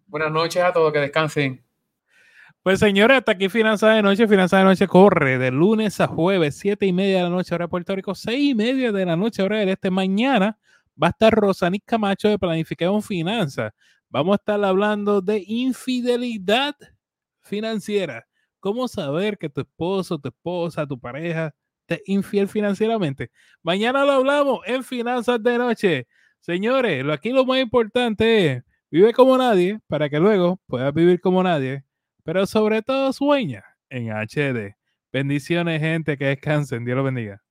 Buenas 0.06 0.30
noches 0.30 0.62
a 0.62 0.72
todos, 0.72 0.92
que 0.92 0.98
descansen. 0.98 1.62
Pues 2.62 2.78
señores, 2.78 3.18
hasta 3.18 3.32
aquí 3.32 3.48
Finanzas 3.48 3.96
de 3.96 4.02
Noche. 4.02 4.28
Finanzas 4.28 4.60
de 4.60 4.64
Noche 4.64 4.86
corre 4.86 5.36
de 5.36 5.50
lunes 5.50 6.00
a 6.00 6.06
jueves, 6.06 6.56
siete 6.56 6.86
y 6.86 6.92
media 6.92 7.16
de 7.16 7.22
la 7.24 7.28
noche, 7.28 7.52
hora 7.56 7.64
de 7.64 7.68
Puerto 7.68 7.96
Rico, 7.96 8.14
seis 8.14 8.52
y 8.52 8.54
media 8.54 8.92
de 8.92 9.04
la 9.04 9.16
noche, 9.16 9.42
hora 9.42 9.58
del 9.58 9.70
este. 9.70 9.90
Mañana 9.90 10.56
va 11.00 11.08
a 11.08 11.10
estar 11.10 11.34
Rosanis 11.34 11.82
Camacho 11.84 12.28
de 12.28 12.38
Planificación 12.38 13.02
Finanzas. 13.02 13.72
Vamos 14.08 14.34
a 14.34 14.36
estar 14.36 14.64
hablando 14.64 15.20
de 15.20 15.42
infidelidad 15.44 16.76
financiera. 17.40 18.28
¿Cómo 18.60 18.86
saber 18.86 19.38
que 19.38 19.48
tu 19.48 19.62
esposo, 19.62 20.20
tu 20.20 20.28
esposa, 20.28 20.86
tu 20.86 21.00
pareja 21.00 21.52
te 21.86 22.00
infiel 22.06 22.46
financieramente? 22.46 23.32
Mañana 23.64 24.04
lo 24.04 24.12
hablamos 24.12 24.60
en 24.66 24.84
Finanzas 24.84 25.42
de 25.42 25.58
Noche. 25.58 26.06
Señores, 26.38 27.04
aquí 27.10 27.30
lo 27.32 27.44
más 27.44 27.58
importante 27.58 28.52
es 28.52 28.62
vive 28.88 29.12
como 29.12 29.36
nadie 29.36 29.80
para 29.88 30.08
que 30.08 30.20
luego 30.20 30.60
puedas 30.68 30.94
vivir 30.94 31.20
como 31.20 31.42
nadie 31.42 31.84
pero 32.24 32.46
sobre 32.46 32.82
todo 32.82 33.12
sueña 33.12 33.64
en 33.90 34.10
HD. 34.12 34.76
Bendiciones, 35.12 35.80
gente, 35.80 36.16
que 36.16 36.26
descansen. 36.26 36.84
Dios 36.84 36.96
los 36.96 37.04
bendiga. 37.04 37.42